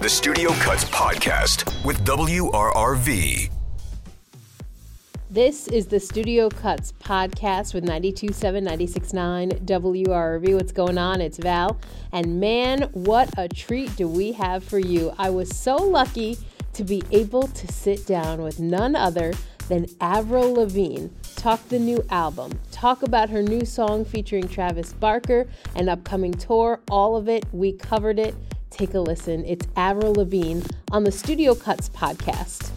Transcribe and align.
the 0.00 0.08
Studio 0.08 0.52
Cuts 0.60 0.84
Podcast 0.84 1.84
with 1.84 2.04
WRRV. 2.04 3.50
This 5.28 5.66
is 5.66 5.88
the 5.88 5.98
Studio 5.98 6.48
Cuts 6.48 6.92
podcast 6.92 7.74
with 7.74 7.82
927 7.82 8.62
969 8.62 9.50
WRRV. 9.50 10.54
What's 10.54 10.70
going 10.70 10.98
on? 10.98 11.20
It's 11.20 11.38
Val. 11.38 11.80
And 12.12 12.38
man, 12.38 12.82
what 12.92 13.28
a 13.36 13.48
treat 13.48 13.96
do 13.96 14.06
we 14.06 14.30
have 14.32 14.62
for 14.62 14.78
you. 14.78 15.12
I 15.18 15.30
was 15.30 15.48
so 15.56 15.74
lucky 15.74 16.38
to 16.74 16.84
be 16.84 17.02
able 17.10 17.48
to 17.48 17.72
sit 17.72 18.06
down 18.06 18.40
with 18.40 18.60
none 18.60 18.94
other 18.94 19.34
than 19.68 19.86
Avril 20.00 20.54
Lavigne, 20.54 21.08
talk 21.34 21.68
the 21.70 21.78
new 21.80 22.04
album, 22.10 22.56
talk 22.70 23.02
about 23.02 23.30
her 23.30 23.42
new 23.42 23.64
song 23.64 24.04
featuring 24.04 24.46
Travis 24.46 24.92
Barker, 24.92 25.48
an 25.74 25.88
upcoming 25.88 26.34
tour, 26.34 26.78
all 26.88 27.16
of 27.16 27.28
it. 27.28 27.44
We 27.52 27.72
covered 27.72 28.20
it. 28.20 28.36
Take 28.70 28.94
a 28.94 29.00
listen. 29.00 29.44
It's 29.44 29.66
Avril 29.76 30.14
Lavigne 30.14 30.62
on 30.92 31.04
the 31.04 31.12
Studio 31.12 31.54
Cuts 31.54 31.88
podcast. 31.88 32.70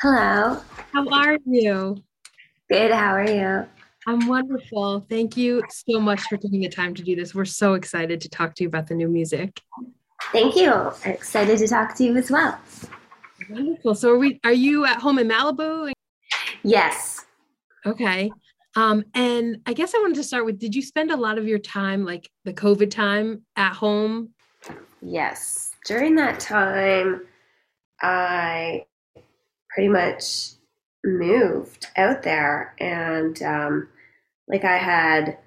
Hello. 0.00 0.60
How 0.92 1.08
are 1.08 1.38
you? 1.46 1.96
Good. 2.70 2.90
How 2.90 3.14
are 3.14 3.28
you? 3.28 3.66
I'm 4.06 4.26
wonderful. 4.26 5.06
Thank 5.08 5.36
you 5.36 5.62
so 5.70 5.98
much 5.98 6.20
for 6.22 6.36
taking 6.36 6.60
the 6.60 6.68
time 6.68 6.94
to 6.94 7.02
do 7.02 7.16
this. 7.16 7.34
We're 7.34 7.46
so 7.46 7.74
excited 7.74 8.20
to 8.20 8.28
talk 8.28 8.54
to 8.56 8.64
you 8.64 8.68
about 8.68 8.86
the 8.86 8.94
new 8.94 9.08
music. 9.08 9.60
Thank 10.32 10.56
you. 10.56 10.72
I'm 10.72 11.12
excited 11.12 11.58
to 11.58 11.68
talk 11.68 11.94
to 11.96 12.04
you 12.04 12.16
as 12.16 12.30
well. 12.30 12.58
Wonderful. 13.48 13.94
So 13.94 14.10
are 14.10 14.18
we 14.18 14.40
are 14.44 14.52
you 14.52 14.84
at 14.84 15.00
home 15.00 15.18
in 15.18 15.28
Malibu? 15.28 15.92
Yes. 16.62 17.24
Okay. 17.86 18.30
Um, 18.76 19.04
and 19.14 19.58
I 19.66 19.72
guess 19.72 19.94
I 19.94 19.98
wanted 19.98 20.16
to 20.16 20.24
start 20.24 20.44
with 20.44 20.58
did 20.58 20.74
you 20.74 20.82
spend 20.82 21.10
a 21.10 21.16
lot 21.16 21.38
of 21.38 21.46
your 21.46 21.58
time 21.58 22.04
like 22.04 22.30
the 22.44 22.52
COVID 22.52 22.90
time 22.90 23.42
at 23.56 23.74
home? 23.74 24.30
Yes. 25.00 25.72
During 25.86 26.16
that 26.16 26.40
time, 26.40 27.22
I 28.00 28.86
pretty 29.70 29.88
much 29.88 30.50
moved 31.04 31.86
out 31.96 32.22
there 32.22 32.74
and 32.80 33.40
um, 33.42 33.88
like 34.48 34.64
I 34.64 34.78
had, 34.78 35.38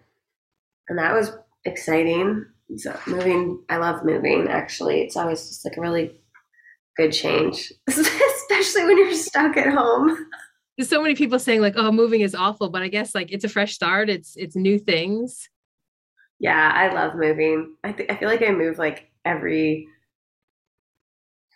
and 0.87 0.97
that 0.99 1.13
was 1.13 1.31
exciting. 1.65 2.45
So 2.77 2.97
moving, 3.07 3.63
I 3.69 3.77
love 3.77 4.05
moving 4.05 4.47
actually. 4.47 5.01
It's 5.01 5.17
always 5.17 5.47
just 5.47 5.65
like 5.65 5.77
a 5.77 5.81
really 5.81 6.19
good 6.95 7.11
change, 7.11 7.71
especially 7.87 8.85
when 8.85 8.97
you're 8.97 9.13
stuck 9.13 9.57
at 9.57 9.73
home. 9.73 10.27
There's 10.77 10.89
so 10.89 11.01
many 11.01 11.15
people 11.15 11.39
saying 11.39 11.61
like, 11.61 11.73
"Oh, 11.75 11.91
moving 11.91 12.21
is 12.21 12.35
awful," 12.35 12.69
but 12.69 12.83
I 12.83 12.87
guess 12.87 13.15
like 13.15 13.31
it's 13.31 13.43
a 13.43 13.49
fresh 13.49 13.73
start. 13.73 14.09
It's 14.09 14.35
it's 14.37 14.55
new 14.55 14.77
things. 14.77 15.49
Yeah, 16.39 16.71
I 16.73 16.93
love 16.93 17.15
moving. 17.15 17.75
I 17.83 17.91
th- 17.93 18.09
I 18.09 18.15
feel 18.15 18.29
like 18.29 18.43
I 18.43 18.51
move 18.51 18.77
like 18.77 19.09
every 19.25 19.87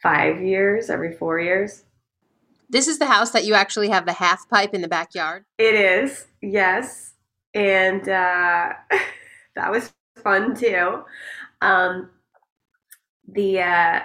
five 0.01 0.41
years, 0.41 0.89
every 0.89 1.13
four 1.13 1.39
years. 1.39 1.83
This 2.69 2.87
is 2.87 2.99
the 2.99 3.05
house 3.05 3.31
that 3.31 3.45
you 3.45 3.53
actually 3.53 3.89
have 3.89 4.05
the 4.05 4.13
half 4.13 4.49
pipe 4.49 4.73
in 4.73 4.81
the 4.81 4.87
backyard. 4.87 5.45
It 5.57 5.75
is, 5.75 6.25
yes, 6.41 7.13
and 7.53 8.01
uh, 8.07 8.73
that 9.55 9.71
was 9.71 9.93
fun 10.23 10.55
too. 10.55 11.03
Um, 11.61 12.09
the 13.27 13.61
uh, 13.61 13.99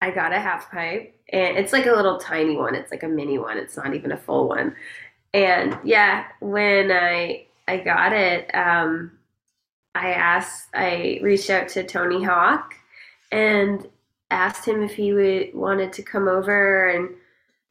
I 0.00 0.10
got 0.12 0.32
a 0.32 0.40
half 0.40 0.70
pipe, 0.70 1.15
and 1.32 1.56
it's 1.56 1.72
like 1.72 1.86
a 1.86 1.92
little 1.92 2.18
tiny 2.18 2.56
one. 2.56 2.74
It's 2.74 2.90
like 2.90 3.02
a 3.02 3.08
mini 3.08 3.38
one. 3.38 3.58
It's 3.58 3.76
not 3.76 3.94
even 3.94 4.12
a 4.12 4.16
full 4.16 4.48
one. 4.48 4.76
And 5.34 5.78
yeah, 5.84 6.26
when 6.40 6.92
I 6.92 7.46
I 7.68 7.78
got 7.78 8.12
it, 8.12 8.54
um, 8.54 9.12
I 9.94 10.12
asked, 10.12 10.68
I 10.74 11.18
reached 11.22 11.50
out 11.50 11.68
to 11.70 11.84
Tony 11.84 12.22
Hawk 12.22 12.74
and 13.32 13.88
asked 14.30 14.66
him 14.66 14.82
if 14.82 14.94
he 14.94 15.12
would 15.12 15.54
wanted 15.54 15.92
to 15.94 16.02
come 16.02 16.28
over 16.28 16.88
and 16.88 17.10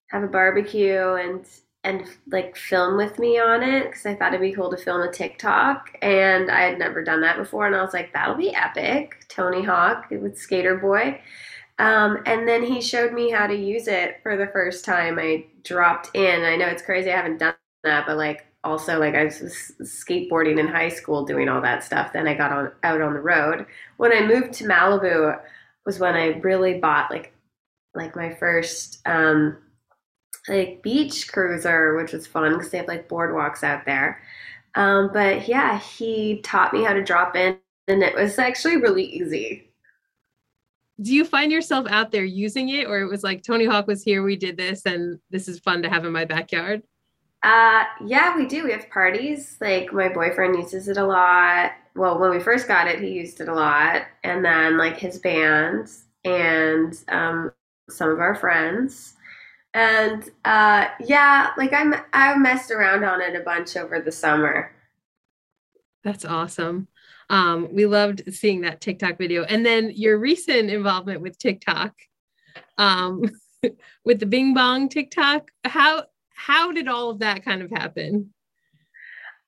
have 0.07 0.23
a 0.23 0.27
barbecue 0.27 1.13
and 1.13 1.45
and 1.83 2.07
like 2.31 2.55
film 2.55 2.97
with 2.97 3.19
me 3.19 3.37
on 3.39 3.61
it 3.61 3.85
because 3.85 4.05
I 4.05 4.15
thought 4.15 4.33
it'd 4.33 4.41
be 4.41 4.53
cool 4.53 4.71
to 4.71 4.77
film 4.77 5.01
a 5.01 5.11
TikTok 5.11 5.95
and 6.01 6.49
I 6.49 6.61
had 6.61 6.79
never 6.79 7.03
done 7.03 7.21
that 7.21 7.37
before 7.37 7.67
and 7.67 7.75
I 7.75 7.81
was 7.81 7.93
like 7.93 8.11
that'll 8.13 8.35
be 8.35 8.55
epic 8.55 9.25
Tony 9.29 9.63
Hawk 9.63 10.07
with 10.09 10.35
Sk8er 10.35 10.81
Boi 10.81 11.21
um, 11.79 12.19
and 12.25 12.47
then 12.47 12.63
he 12.63 12.81
showed 12.81 13.13
me 13.13 13.31
how 13.31 13.47
to 13.47 13.55
use 13.55 13.87
it 13.87 14.19
for 14.23 14.37
the 14.37 14.47
first 14.47 14.85
time. 14.85 15.19
I 15.19 15.45
dropped 15.63 16.09
in. 16.15 16.43
I 16.43 16.55
know 16.55 16.67
it's 16.67 16.81
crazy. 16.81 17.11
I 17.11 17.17
haven't 17.17 17.39
done 17.39 17.55
that, 17.83 18.05
but 18.07 18.17
like 18.17 18.45
also 18.63 18.97
like 18.99 19.13
I 19.15 19.25
was 19.25 19.73
skateboarding 19.81 20.59
in 20.59 20.67
high 20.67 20.89
school, 20.89 21.25
doing 21.25 21.49
all 21.49 21.61
that 21.61 21.83
stuff. 21.83 22.13
Then 22.13 22.27
I 22.27 22.33
got 22.33 22.51
on 22.51 22.71
out 22.83 23.01
on 23.01 23.13
the 23.13 23.19
road. 23.19 23.65
When 23.97 24.13
I 24.13 24.25
moved 24.25 24.53
to 24.55 24.63
Malibu, 24.65 25.39
was 25.85 25.99
when 25.99 26.15
I 26.15 26.39
really 26.39 26.79
bought 26.79 27.11
like 27.11 27.33
like 27.93 28.15
my 28.15 28.33
first 28.35 29.01
um, 29.05 29.57
like 30.47 30.81
beach 30.83 31.31
cruiser, 31.31 31.95
which 31.95 32.13
was 32.13 32.27
fun 32.27 32.53
because 32.53 32.71
they 32.71 32.77
have 32.79 32.87
like 32.87 33.09
boardwalks 33.09 33.63
out 33.63 33.85
there. 33.85 34.21
Um, 34.75 35.11
but 35.13 35.47
yeah, 35.47 35.79
he 35.79 36.41
taught 36.43 36.73
me 36.73 36.83
how 36.83 36.93
to 36.93 37.03
drop 37.03 37.35
in, 37.35 37.57
and 37.87 38.03
it 38.03 38.15
was 38.15 38.39
actually 38.39 38.77
really 38.77 39.05
easy 39.05 39.64
do 41.01 41.13
you 41.13 41.25
find 41.25 41.51
yourself 41.51 41.87
out 41.89 42.11
there 42.11 42.23
using 42.23 42.69
it? 42.69 42.87
Or 42.87 42.99
it 42.99 43.09
was 43.09 43.23
like 43.23 43.43
tony 43.43 43.65
hawk 43.65 43.87
was 43.87 44.03
here 44.03 44.23
we 44.23 44.35
did 44.35 44.57
this 44.57 44.85
and 44.85 45.19
this 45.29 45.47
is 45.47 45.59
fun 45.59 45.83
to 45.83 45.89
have 45.89 46.05
in 46.05 46.13
my 46.13 46.25
backyard? 46.25 46.83
Uh 47.43 47.83
yeah 48.05 48.35
we 48.35 48.45
do. 48.45 48.63
We 48.63 48.71
have 48.71 48.89
parties. 48.89 49.57
Like 49.59 49.91
my 49.91 50.09
boyfriend 50.09 50.55
uses 50.55 50.87
it 50.87 50.97
a 50.97 51.05
lot. 51.05 51.71
Well 51.95 52.19
when 52.19 52.31
we 52.31 52.39
first 52.39 52.67
got 52.67 52.87
it 52.87 52.99
he 52.99 53.09
used 53.09 53.41
it 53.41 53.49
a 53.49 53.53
lot. 53.53 54.03
And 54.23 54.43
then 54.43 54.77
like 54.77 54.97
his 54.97 55.19
band 55.19 55.89
and 56.23 56.97
um 57.09 57.51
some 57.89 58.09
of 58.09 58.19
our 58.19 58.35
friends. 58.35 59.13
And 59.73 60.23
uh 60.45 60.87
yeah 61.05 61.51
like 61.57 61.73
i'm 61.73 61.93
i 62.13 62.37
messed 62.37 62.71
around 62.71 63.03
on 63.03 63.21
it 63.21 63.35
a 63.35 63.43
bunch 63.43 63.75
over 63.75 63.99
the 63.99 64.11
summer. 64.11 64.71
That's 66.03 66.23
awesome 66.23 66.87
um, 67.29 67.73
we 67.73 67.85
loved 67.85 68.21
seeing 68.33 68.61
that 68.61 68.81
TikTok 68.81 69.17
video. 69.17 69.43
And 69.43 69.65
then 69.65 69.91
your 69.95 70.17
recent 70.17 70.69
involvement 70.69 71.21
with 71.21 71.37
TikTok, 71.37 71.93
um, 72.77 73.23
with 74.05 74.19
the 74.19 74.25
Bing 74.25 74.53
Bong 74.53 74.89
TikTok, 74.89 75.49
how 75.63 76.05
how 76.35 76.71
did 76.71 76.87
all 76.87 77.09
of 77.09 77.19
that 77.19 77.45
kind 77.45 77.61
of 77.61 77.71
happen? 77.71 78.33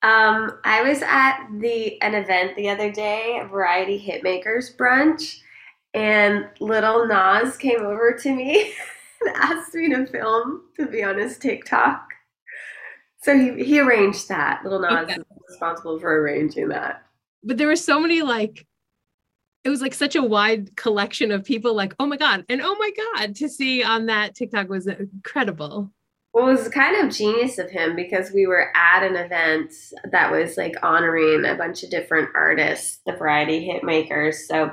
Um, 0.03 0.59
I 0.63 0.83
was 0.83 1.01
at 1.01 1.47
the 1.59 2.01
an 2.01 2.15
event 2.15 2.55
the 2.55 2.69
other 2.69 2.91
day, 2.91 3.39
a 3.41 3.47
Variety 3.47 3.99
Hitmakers 3.99 4.75
brunch, 4.75 5.39
and 5.93 6.47
Little 6.59 7.07
Nas 7.07 7.57
came 7.57 7.81
over 7.81 8.13
to 8.13 8.35
me 8.35 8.73
and 9.21 9.35
asked 9.35 9.73
me 9.73 9.89
to 9.93 10.05
film 10.07 10.63
to 10.79 10.87
be 10.87 11.03
on 11.03 11.17
his 11.17 11.37
TikTok. 11.37 12.07
So 13.21 13.37
he 13.37 13.63
he 13.63 13.79
arranged 13.79 14.29
that. 14.29 14.63
Little 14.63 14.79
Nas 14.79 15.03
okay. 15.03 15.15
is 15.15 15.25
responsible 15.49 15.99
for 15.99 16.21
arranging 16.21 16.69
that 16.69 17.06
but 17.47 17.57
there 17.57 17.67
were 17.67 17.75
so 17.75 17.99
many 17.99 18.21
like 18.21 18.65
it 19.63 19.69
was 19.69 19.81
like 19.81 19.93
such 19.93 20.15
a 20.15 20.23
wide 20.23 20.75
collection 20.75 21.31
of 21.31 21.43
people 21.43 21.73
like 21.73 21.93
oh 21.99 22.05
my 22.05 22.17
god 22.17 22.45
and 22.49 22.61
oh 22.61 22.75
my 22.77 22.91
god 23.15 23.35
to 23.35 23.49
see 23.49 23.83
on 23.83 24.05
that 24.05 24.35
tiktok 24.35 24.69
was 24.69 24.87
incredible 24.87 25.91
well, 26.37 26.49
it 26.49 26.51
was 26.51 26.69
kind 26.69 27.03
of 27.03 27.11
genius 27.11 27.57
of 27.57 27.71
him 27.71 27.95
because 27.95 28.31
we 28.31 28.45
were 28.45 28.71
at 28.75 29.01
an 29.01 29.15
event 29.15 29.73
that 30.11 30.31
was 30.31 30.55
like 30.55 30.75
honoring 30.83 31.45
a 31.45 31.55
bunch 31.55 31.81
of 31.81 31.89
different 31.89 32.29
artists, 32.35 32.99
the 33.07 33.13
variety 33.13 33.65
hit 33.65 33.83
makers. 33.83 34.47
So, 34.47 34.71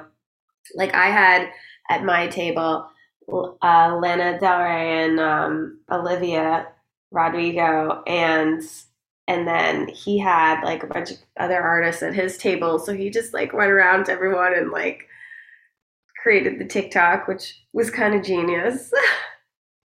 like, 0.74 0.94
I 0.94 1.06
had 1.06 1.48
at 1.88 2.04
my 2.04 2.26
table 2.26 2.86
uh, 3.32 3.96
Lana 3.98 4.38
Del 4.38 4.58
Rey 4.58 5.04
and 5.04 5.18
um, 5.18 5.80
Olivia 5.90 6.66
Rodrigo 7.10 8.02
and 8.06 8.62
and 9.26 9.48
then 9.48 9.88
he 9.88 10.18
had 10.18 10.62
like 10.62 10.82
a 10.82 10.86
bunch 10.86 11.10
of 11.10 11.16
other 11.38 11.60
artists 11.60 12.02
at 12.02 12.14
his 12.14 12.36
table. 12.36 12.78
So 12.78 12.94
he 12.94 13.10
just 13.10 13.32
like 13.32 13.52
went 13.52 13.70
around 13.70 14.06
to 14.06 14.12
everyone 14.12 14.54
and 14.54 14.70
like 14.70 15.08
created 16.22 16.58
the 16.58 16.64
tiktok 16.64 17.28
which 17.28 17.62
was 17.72 17.90
kind 17.90 18.14
of 18.14 18.24
genius. 18.24 18.92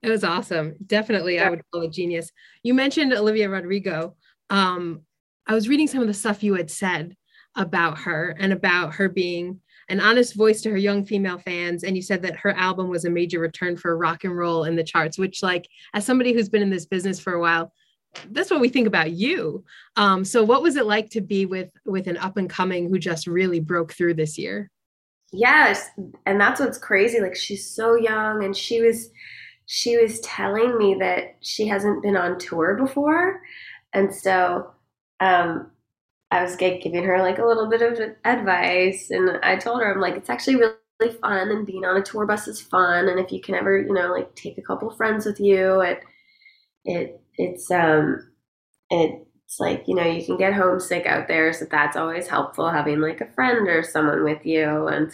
It 0.02 0.10
was 0.10 0.22
awesome. 0.22 0.74
Definitely 0.84 1.36
yeah. 1.36 1.46
i 1.46 1.48
would 1.48 1.62
call 1.72 1.80
it 1.80 1.90
genius. 1.90 2.30
You 2.62 2.74
mentioned 2.74 3.14
olivia 3.14 3.48
rodrigo. 3.48 4.16
Um, 4.50 5.00
i 5.46 5.54
was 5.54 5.66
reading 5.66 5.86
some 5.86 6.02
of 6.02 6.08
the 6.08 6.12
stuff 6.12 6.42
you 6.42 6.52
had 6.56 6.70
said 6.70 7.16
about 7.56 7.96
her 8.00 8.36
and 8.38 8.52
about 8.52 8.92
her 8.96 9.08
being 9.08 9.62
an 9.88 10.00
honest 10.00 10.34
voice 10.34 10.60
to 10.60 10.70
her 10.70 10.76
young 10.76 11.06
female 11.06 11.38
fans. 11.38 11.84
And 11.84 11.96
you 11.96 12.02
said 12.02 12.20
that 12.20 12.36
her 12.36 12.50
album 12.50 12.90
was 12.90 13.06
a 13.06 13.10
major 13.10 13.38
return 13.38 13.78
for 13.78 13.96
rock 13.96 14.24
and 14.24 14.36
roll 14.36 14.64
in 14.64 14.76
the 14.76 14.84
charts 14.84 15.16
which 15.16 15.42
like 15.42 15.66
as 15.94 16.04
somebody 16.04 16.34
who's 16.34 16.50
been 16.50 16.62
in 16.62 16.68
this 16.68 16.84
business 16.84 17.18
for 17.18 17.32
a 17.32 17.40
while 17.40 17.72
that's 18.30 18.50
what 18.50 18.60
we 18.60 18.68
think 18.68 18.86
about 18.86 19.12
you. 19.12 19.64
Um, 19.96 20.24
so 20.24 20.44
what 20.44 20.62
was 20.62 20.76
it 20.76 20.86
like 20.86 21.10
to 21.10 21.20
be 21.20 21.46
with 21.46 21.70
with 21.84 22.06
an 22.06 22.16
up 22.18 22.36
and 22.36 22.48
coming 22.48 22.88
who 22.88 22.98
just 22.98 23.26
really 23.26 23.60
broke 23.60 23.92
through 23.92 24.14
this 24.14 24.38
year? 24.38 24.70
Yes, 25.32 25.88
and 26.26 26.40
that's 26.40 26.60
what's 26.60 26.78
crazy. 26.78 27.20
Like 27.20 27.34
she's 27.34 27.68
so 27.68 27.94
young, 27.94 28.44
and 28.44 28.56
she 28.56 28.80
was 28.80 29.10
she 29.66 29.96
was 29.96 30.20
telling 30.20 30.76
me 30.78 30.96
that 31.00 31.36
she 31.40 31.66
hasn't 31.66 32.02
been 32.02 32.16
on 32.16 32.38
tour 32.38 32.76
before, 32.76 33.40
and 33.92 34.14
so 34.14 34.70
um, 35.20 35.70
I 36.30 36.42
was 36.42 36.56
giving 36.56 37.04
her 37.04 37.20
like 37.20 37.38
a 37.38 37.46
little 37.46 37.68
bit 37.68 37.82
of 37.82 37.98
advice, 38.24 39.10
and 39.10 39.38
I 39.42 39.56
told 39.56 39.80
her 39.80 39.92
I'm 39.92 40.00
like 40.00 40.14
it's 40.14 40.30
actually 40.30 40.56
really 40.56 40.74
really 41.00 41.16
fun 41.16 41.50
and 41.50 41.66
being 41.66 41.84
on 41.84 41.96
a 41.96 42.02
tour 42.02 42.26
bus 42.26 42.46
is 42.46 42.60
fun 42.60 43.08
and 43.08 43.18
if 43.18 43.32
you 43.32 43.40
can 43.40 43.54
ever 43.54 43.78
you 43.78 43.92
know 43.92 44.12
like 44.12 44.34
take 44.34 44.58
a 44.58 44.62
couple 44.62 44.88
friends 44.90 45.26
with 45.26 45.40
you 45.40 45.80
it 45.80 46.00
it 46.84 47.20
it's 47.36 47.70
um 47.70 48.32
it's 48.90 49.60
like 49.60 49.84
you 49.86 49.94
know 49.94 50.04
you 50.04 50.24
can 50.24 50.36
get 50.36 50.54
homesick 50.54 51.06
out 51.06 51.28
there 51.28 51.52
so 51.52 51.64
that's 51.70 51.96
always 51.96 52.26
helpful 52.26 52.70
having 52.70 53.00
like 53.00 53.20
a 53.20 53.32
friend 53.32 53.68
or 53.68 53.82
someone 53.82 54.24
with 54.24 54.44
you 54.44 54.86
and 54.88 55.10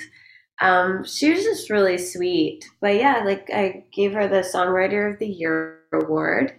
um 0.61 1.05
she 1.05 1.31
was 1.31 1.43
just 1.43 1.71
really 1.71 1.99
sweet 1.99 2.65
but 2.81 2.95
yeah 2.95 3.23
like 3.25 3.49
i 3.53 3.85
gave 3.93 4.13
her 4.13 4.29
the 4.29 4.47
songwriter 4.55 5.13
of 5.13 5.19
the 5.19 5.27
year 5.27 5.81
award 5.93 6.55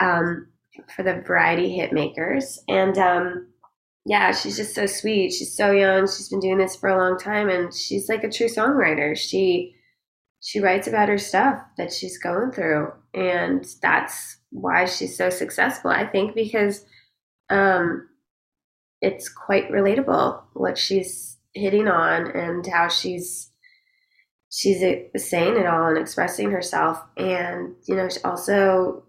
um 0.00 0.46
for 0.94 1.02
the 1.02 1.22
variety 1.26 1.74
hit 1.74 1.92
makers 1.92 2.58
and 2.68 2.98
um 2.98 3.46
yeah, 4.04 4.32
she's 4.32 4.56
just 4.56 4.74
so 4.74 4.86
sweet. 4.86 5.32
She's 5.32 5.56
so 5.56 5.70
young. 5.70 6.06
She's 6.06 6.28
been 6.28 6.40
doing 6.40 6.58
this 6.58 6.76
for 6.76 6.88
a 6.88 6.96
long 6.96 7.18
time 7.18 7.48
and 7.48 7.72
she's 7.72 8.08
like 8.08 8.24
a 8.24 8.30
true 8.30 8.48
songwriter. 8.48 9.16
She 9.16 9.76
she 10.42 10.60
writes 10.60 10.88
about 10.88 11.08
her 11.08 11.18
stuff 11.18 11.60
that 11.78 11.92
she's 11.92 12.18
going 12.18 12.50
through 12.50 12.92
and 13.14 13.64
that's 13.80 14.38
why 14.50 14.84
she's 14.84 15.16
so 15.16 15.30
successful. 15.30 15.90
I 15.90 16.06
think 16.06 16.34
because 16.34 16.84
um 17.50 18.08
it's 19.00 19.28
quite 19.28 19.70
relatable 19.70 20.42
what 20.54 20.78
she's 20.78 21.38
hitting 21.54 21.88
on 21.88 22.30
and 22.30 22.66
how 22.66 22.88
she's 22.88 23.50
she's 24.50 24.80
saying 25.16 25.56
it 25.56 25.66
all 25.66 25.88
and 25.88 25.98
expressing 25.98 26.50
herself 26.50 27.02
and 27.16 27.74
you 27.86 27.94
know 27.96 28.08
she 28.08 28.20
also 28.24 29.02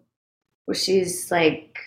she's 0.73 1.29
like 1.31 1.77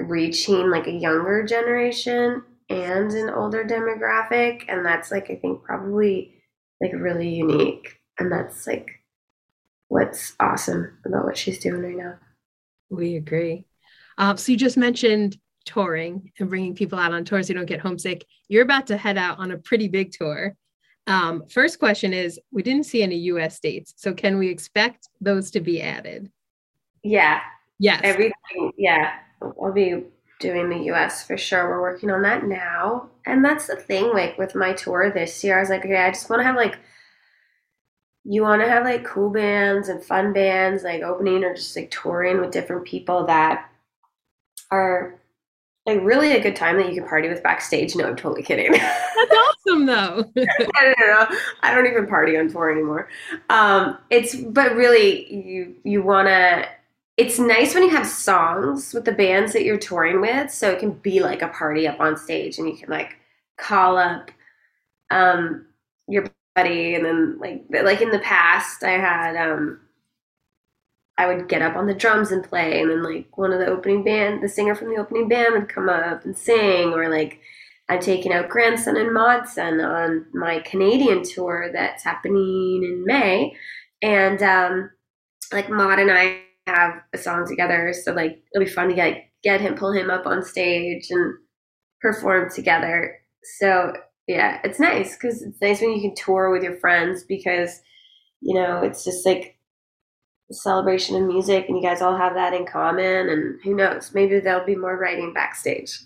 reaching 0.00 0.70
like 0.70 0.86
a 0.86 0.92
younger 0.92 1.44
generation 1.44 2.42
and 2.68 3.12
an 3.12 3.30
older 3.30 3.64
demographic 3.64 4.64
and 4.68 4.84
that's 4.84 5.10
like 5.10 5.30
i 5.30 5.36
think 5.36 5.62
probably 5.62 6.34
like 6.80 6.92
really 6.94 7.28
unique 7.28 7.98
and 8.18 8.30
that's 8.30 8.66
like 8.66 9.02
what's 9.88 10.34
awesome 10.40 10.98
about 11.04 11.24
what 11.24 11.36
she's 11.36 11.58
doing 11.58 11.82
right 11.82 11.96
now. 11.96 12.14
We 12.90 13.16
agree. 13.16 13.66
Um, 14.18 14.36
so 14.36 14.52
you 14.52 14.58
just 14.58 14.76
mentioned 14.76 15.36
touring 15.64 16.30
and 16.38 16.48
bringing 16.48 16.74
people 16.74 16.98
out 16.98 17.12
on 17.12 17.24
tours 17.24 17.46
so 17.46 17.52
you 17.52 17.58
don't 17.58 17.66
get 17.66 17.80
homesick. 17.80 18.24
You're 18.48 18.62
about 18.62 18.86
to 18.88 18.96
head 18.96 19.18
out 19.18 19.38
on 19.38 19.50
a 19.50 19.58
pretty 19.58 19.88
big 19.88 20.12
tour. 20.12 20.54
Um, 21.06 21.44
first 21.48 21.78
question 21.78 22.12
is 22.12 22.40
we 22.50 22.62
didn't 22.62 22.84
see 22.84 23.02
any 23.02 23.16
us 23.16 23.60
dates 23.60 23.94
so 23.96 24.14
can 24.14 24.38
we 24.38 24.48
expect 24.48 25.08
those 25.20 25.50
to 25.52 25.60
be 25.60 25.82
added? 25.82 26.30
Yeah. 27.02 27.40
Yes. 27.78 28.00
Everything 28.04 28.72
yeah 28.78 29.14
I'll 29.42 29.72
be 29.72 30.04
doing 30.40 30.68
the 30.68 30.92
US 30.92 31.26
for 31.26 31.36
sure. 31.36 31.68
We're 31.68 31.80
working 31.80 32.10
on 32.10 32.22
that 32.22 32.44
now. 32.44 33.10
And 33.26 33.44
that's 33.44 33.66
the 33.66 33.76
thing, 33.76 34.12
like 34.12 34.36
with 34.38 34.54
my 34.54 34.72
tour 34.72 35.10
this 35.10 35.42
year, 35.42 35.56
I 35.56 35.60
was 35.60 35.70
like, 35.70 35.84
okay, 35.84 35.96
I 35.96 36.10
just 36.10 36.28
want 36.28 36.40
to 36.40 36.44
have 36.44 36.56
like, 36.56 36.78
you 38.24 38.42
want 38.42 38.62
to 38.62 38.68
have 38.68 38.84
like 38.84 39.04
cool 39.04 39.30
bands 39.30 39.88
and 39.88 40.02
fun 40.02 40.32
bands, 40.32 40.82
like 40.82 41.02
opening 41.02 41.44
or 41.44 41.54
just 41.54 41.76
like 41.76 41.90
touring 41.90 42.40
with 42.40 42.50
different 42.50 42.84
people 42.84 43.26
that 43.26 43.70
are 44.70 45.20
like 45.86 46.00
really 46.02 46.32
a 46.32 46.42
good 46.42 46.56
time 46.56 46.78
that 46.78 46.88
you 46.88 46.94
can 46.94 47.08
party 47.08 47.28
with 47.28 47.42
backstage. 47.42 47.94
No, 47.94 48.06
I'm 48.06 48.16
totally 48.16 48.42
kidding. 48.42 48.72
That's 48.72 49.32
awesome 49.32 49.86
though. 49.86 50.24
I 50.76 50.94
don't 50.96 51.30
know. 51.30 51.38
I 51.62 51.74
don't 51.74 51.86
even 51.86 52.06
party 52.06 52.36
on 52.38 52.48
tour 52.48 52.72
anymore. 52.72 53.08
Um, 53.50 53.98
it's 54.10 54.34
but 54.34 54.74
really 54.74 55.32
you 55.32 55.74
you 55.84 56.02
want 56.02 56.28
to 56.28 56.66
it's 57.16 57.38
nice 57.38 57.74
when 57.74 57.84
you 57.84 57.90
have 57.90 58.06
songs 58.06 58.92
with 58.92 59.04
the 59.04 59.12
bands 59.12 59.52
that 59.52 59.64
you're 59.64 59.78
touring 59.78 60.20
with 60.20 60.50
so 60.50 60.70
it 60.70 60.80
can 60.80 60.90
be 60.92 61.20
like 61.20 61.42
a 61.42 61.48
party 61.48 61.86
up 61.86 62.00
on 62.00 62.16
stage 62.16 62.58
and 62.58 62.68
you 62.68 62.76
can 62.76 62.90
like 62.90 63.16
call 63.56 63.96
up 63.96 64.32
um 65.10 65.66
your 66.08 66.24
and 66.56 67.04
then 67.04 67.38
like 67.38 67.64
like 67.82 68.00
in 68.00 68.10
the 68.10 68.18
past 68.20 68.84
i 68.84 68.92
had 68.92 69.36
um 69.36 69.80
i 71.18 71.26
would 71.26 71.48
get 71.48 71.62
up 71.62 71.76
on 71.76 71.86
the 71.86 71.94
drums 71.94 72.30
and 72.30 72.44
play 72.44 72.80
and 72.80 72.90
then 72.90 73.02
like 73.02 73.36
one 73.36 73.52
of 73.52 73.58
the 73.58 73.66
opening 73.66 74.04
band 74.04 74.42
the 74.42 74.48
singer 74.48 74.74
from 74.74 74.88
the 74.88 75.00
opening 75.00 75.28
band 75.28 75.52
would 75.52 75.68
come 75.68 75.88
up 75.88 76.24
and 76.24 76.36
sing 76.36 76.92
or 76.92 77.08
like 77.08 77.40
i'm 77.88 78.00
taking 78.00 78.32
out 78.32 78.48
grandson 78.48 78.96
and 78.96 79.12
Mod 79.12 79.48
Sun 79.48 79.80
on 79.80 80.26
my 80.32 80.60
canadian 80.60 81.24
tour 81.24 81.70
that's 81.72 82.04
happening 82.04 82.82
in 82.84 83.04
may 83.04 83.54
and 84.02 84.42
um 84.42 84.90
like 85.52 85.68
mod 85.68 85.98
and 85.98 86.10
i 86.10 86.40
have 86.66 87.00
a 87.12 87.18
song 87.18 87.46
together. 87.46 87.92
So 87.92 88.12
like 88.12 88.42
it'll 88.54 88.64
be 88.64 88.70
fun 88.70 88.88
to 88.88 88.94
get 88.94 89.28
get 89.42 89.60
him, 89.60 89.74
pull 89.74 89.92
him 89.92 90.10
up 90.10 90.26
on 90.26 90.42
stage 90.42 91.10
and 91.10 91.34
perform 92.00 92.50
together. 92.50 93.18
So 93.58 93.92
yeah, 94.26 94.60
it's 94.64 94.80
nice 94.80 95.16
because 95.16 95.42
it's 95.42 95.60
nice 95.60 95.80
when 95.80 95.92
you 95.92 96.00
can 96.00 96.14
tour 96.14 96.50
with 96.50 96.62
your 96.62 96.76
friends 96.78 97.24
because 97.24 97.80
you 98.40 98.54
know 98.54 98.80
it's 98.82 99.04
just 99.04 99.26
like 99.26 99.58
a 100.50 100.54
celebration 100.54 101.16
of 101.16 101.28
music 101.28 101.66
and 101.68 101.76
you 101.76 101.82
guys 101.82 102.02
all 102.02 102.16
have 102.16 102.34
that 102.34 102.54
in 102.54 102.66
common. 102.66 103.28
And 103.28 103.60
who 103.62 103.74
knows, 103.74 104.12
maybe 104.14 104.40
there'll 104.40 104.66
be 104.66 104.76
more 104.76 104.98
writing 104.98 105.32
backstage. 105.32 105.98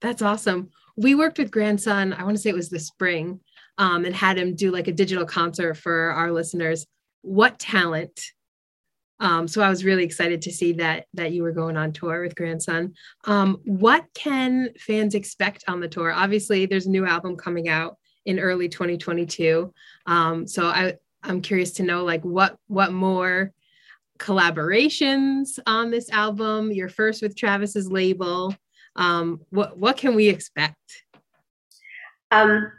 That's 0.00 0.22
awesome. 0.22 0.70
We 0.96 1.14
worked 1.14 1.38
with 1.38 1.50
Grandson. 1.50 2.12
I 2.12 2.22
want 2.24 2.36
to 2.36 2.42
say 2.42 2.50
it 2.50 2.56
was 2.56 2.70
the 2.70 2.78
spring, 2.78 3.40
um, 3.78 4.04
and 4.04 4.14
had 4.14 4.38
him 4.38 4.54
do 4.54 4.70
like 4.70 4.88
a 4.88 4.92
digital 4.92 5.24
concert 5.24 5.74
for 5.74 6.10
our 6.10 6.32
listeners. 6.32 6.86
What 7.22 7.58
talent 7.58 8.20
um, 9.24 9.48
so 9.48 9.62
I 9.62 9.70
was 9.70 9.86
really 9.86 10.04
excited 10.04 10.42
to 10.42 10.52
see 10.52 10.74
that 10.74 11.06
that 11.14 11.32
you 11.32 11.42
were 11.42 11.50
going 11.50 11.78
on 11.78 11.92
tour 11.92 12.22
with 12.22 12.36
Grandson. 12.36 12.92
Um, 13.24 13.58
what 13.64 14.04
can 14.12 14.68
fans 14.78 15.14
expect 15.14 15.64
on 15.66 15.80
the 15.80 15.88
tour? 15.88 16.12
Obviously, 16.12 16.66
there's 16.66 16.84
a 16.84 16.90
new 16.90 17.06
album 17.06 17.34
coming 17.34 17.70
out 17.70 17.96
in 18.26 18.38
early 18.38 18.68
2022. 18.68 19.72
Um, 20.04 20.46
so 20.46 20.66
I 20.66 20.96
I'm 21.22 21.40
curious 21.40 21.72
to 21.72 21.82
know 21.82 22.04
like 22.04 22.22
what 22.22 22.58
what 22.66 22.92
more 22.92 23.50
collaborations 24.18 25.58
on 25.66 25.90
this 25.90 26.10
album. 26.10 26.70
Your 26.70 26.90
first 26.90 27.22
with 27.22 27.34
Travis's 27.34 27.90
label. 27.90 28.54
Um, 28.94 29.40
what 29.48 29.78
what 29.78 29.96
can 29.96 30.14
we 30.14 30.28
expect? 30.28 31.02
Um, 32.30 32.70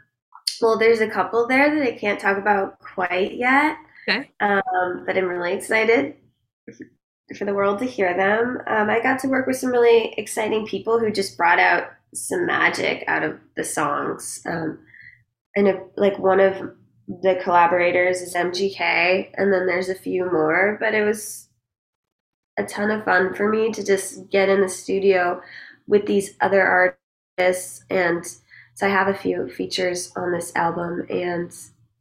well, 0.62 0.78
there's 0.78 1.00
a 1.00 1.10
couple 1.10 1.48
there 1.48 1.74
that 1.74 1.88
I 1.88 1.98
can't 1.98 2.20
talk 2.20 2.38
about 2.38 2.78
quite 2.78 3.34
yet. 3.34 3.78
Okay. 4.08 4.30
Um, 4.38 5.02
but 5.04 5.18
I'm 5.18 5.24
really 5.24 5.52
excited 5.52 6.14
for 7.36 7.44
the 7.44 7.54
world 7.54 7.78
to 7.80 7.84
hear 7.84 8.16
them. 8.16 8.58
Um, 8.66 8.88
I 8.88 9.02
got 9.02 9.18
to 9.20 9.28
work 9.28 9.46
with 9.46 9.56
some 9.56 9.70
really 9.70 10.14
exciting 10.16 10.66
people 10.66 10.98
who 10.98 11.10
just 11.10 11.36
brought 11.36 11.58
out 11.58 11.88
some 12.14 12.46
magic 12.46 13.04
out 13.08 13.24
of 13.24 13.38
the 13.56 13.64
songs. 13.64 14.40
Um, 14.46 14.78
and 15.56 15.68
if, 15.68 15.76
like 15.96 16.18
one 16.18 16.40
of 16.40 16.72
the 17.08 17.38
collaborators 17.42 18.20
is 18.20 18.34
MGK, 18.34 19.30
and 19.34 19.52
then 19.52 19.66
there's 19.66 19.88
a 19.88 19.94
few 19.94 20.30
more, 20.30 20.76
but 20.80 20.94
it 20.94 21.04
was 21.04 21.48
a 22.58 22.64
ton 22.64 22.90
of 22.90 23.04
fun 23.04 23.34
for 23.34 23.48
me 23.48 23.72
to 23.72 23.84
just 23.84 24.30
get 24.30 24.48
in 24.48 24.60
the 24.60 24.68
studio 24.68 25.40
with 25.86 26.06
these 26.06 26.34
other 26.40 26.62
artists. 27.38 27.84
And 27.90 28.24
so 28.74 28.86
I 28.86 28.90
have 28.90 29.08
a 29.08 29.14
few 29.14 29.48
features 29.48 30.12
on 30.16 30.32
this 30.32 30.54
album, 30.54 31.06
and 31.10 31.52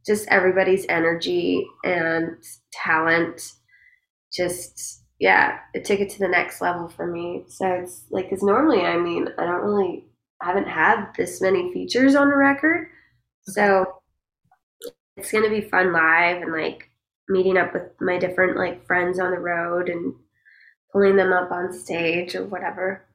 just 0.05 0.27
everybody's 0.29 0.85
energy 0.87 1.65
and 1.83 2.37
talent 2.71 3.53
just 4.35 5.05
yeah, 5.19 5.59
it 5.73 5.85
took 5.85 5.99
it 5.99 6.09
to 6.11 6.19
the 6.19 6.27
next 6.27 6.61
level 6.61 6.89
for 6.89 7.07
me. 7.07 7.45
So 7.47 7.65
it's 7.67 8.03
like, 8.09 8.25
because 8.25 8.43
normally, 8.43 8.81
I 8.81 8.97
mean, 8.97 9.29
I 9.37 9.45
don't 9.45 9.61
really, 9.61 10.05
I 10.41 10.47
haven't 10.47 10.67
had 10.67 11.13
this 11.15 11.41
many 11.41 11.71
features 11.71 12.15
on 12.15 12.31
a 12.31 12.35
record. 12.35 12.87
So 13.43 13.85
it's 15.15 15.31
going 15.31 15.45
to 15.45 15.49
be 15.49 15.61
fun 15.61 15.93
live 15.93 16.41
and 16.41 16.51
like 16.51 16.89
meeting 17.29 17.57
up 17.57 17.73
with 17.73 17.83
my 18.01 18.17
different 18.17 18.57
like 18.57 18.85
friends 18.85 19.19
on 19.19 19.31
the 19.31 19.39
road 19.39 19.87
and 19.87 20.13
pulling 20.91 21.15
them 21.15 21.31
up 21.31 21.51
on 21.51 21.71
stage 21.71 22.35
or 22.35 22.45
whatever. 22.45 23.05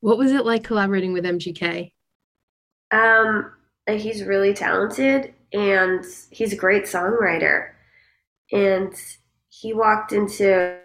What 0.00 0.18
was 0.18 0.32
it 0.32 0.46
like 0.46 0.64
collaborating 0.64 1.12
with 1.12 1.24
MGK? 1.24 1.92
Um, 2.90 3.52
he's 3.86 4.24
really 4.24 4.54
talented 4.54 5.34
and 5.52 6.04
he's 6.30 6.52
a 6.54 6.56
great 6.56 6.84
songwriter. 6.84 7.70
And 8.52 8.94
he 9.60 9.72
walked 9.72 10.12
into 10.12 10.78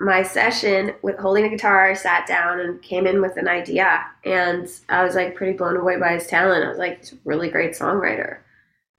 my 0.00 0.22
session 0.22 0.94
with 1.02 1.18
holding 1.18 1.44
a 1.44 1.48
guitar, 1.48 1.94
sat 1.94 2.26
down 2.26 2.60
and 2.60 2.82
came 2.82 3.06
in 3.06 3.22
with 3.22 3.38
an 3.38 3.48
idea. 3.48 4.04
And 4.24 4.68
I 4.90 5.02
was 5.02 5.14
like 5.14 5.34
pretty 5.34 5.56
blown 5.56 5.76
away 5.76 5.98
by 5.98 6.12
his 6.12 6.26
talent. 6.26 6.64
I 6.64 6.68
was 6.68 6.78
like, 6.78 6.98
he's 6.98 7.14
a 7.14 7.16
really 7.24 7.48
great 7.48 7.72
songwriter. 7.72 8.38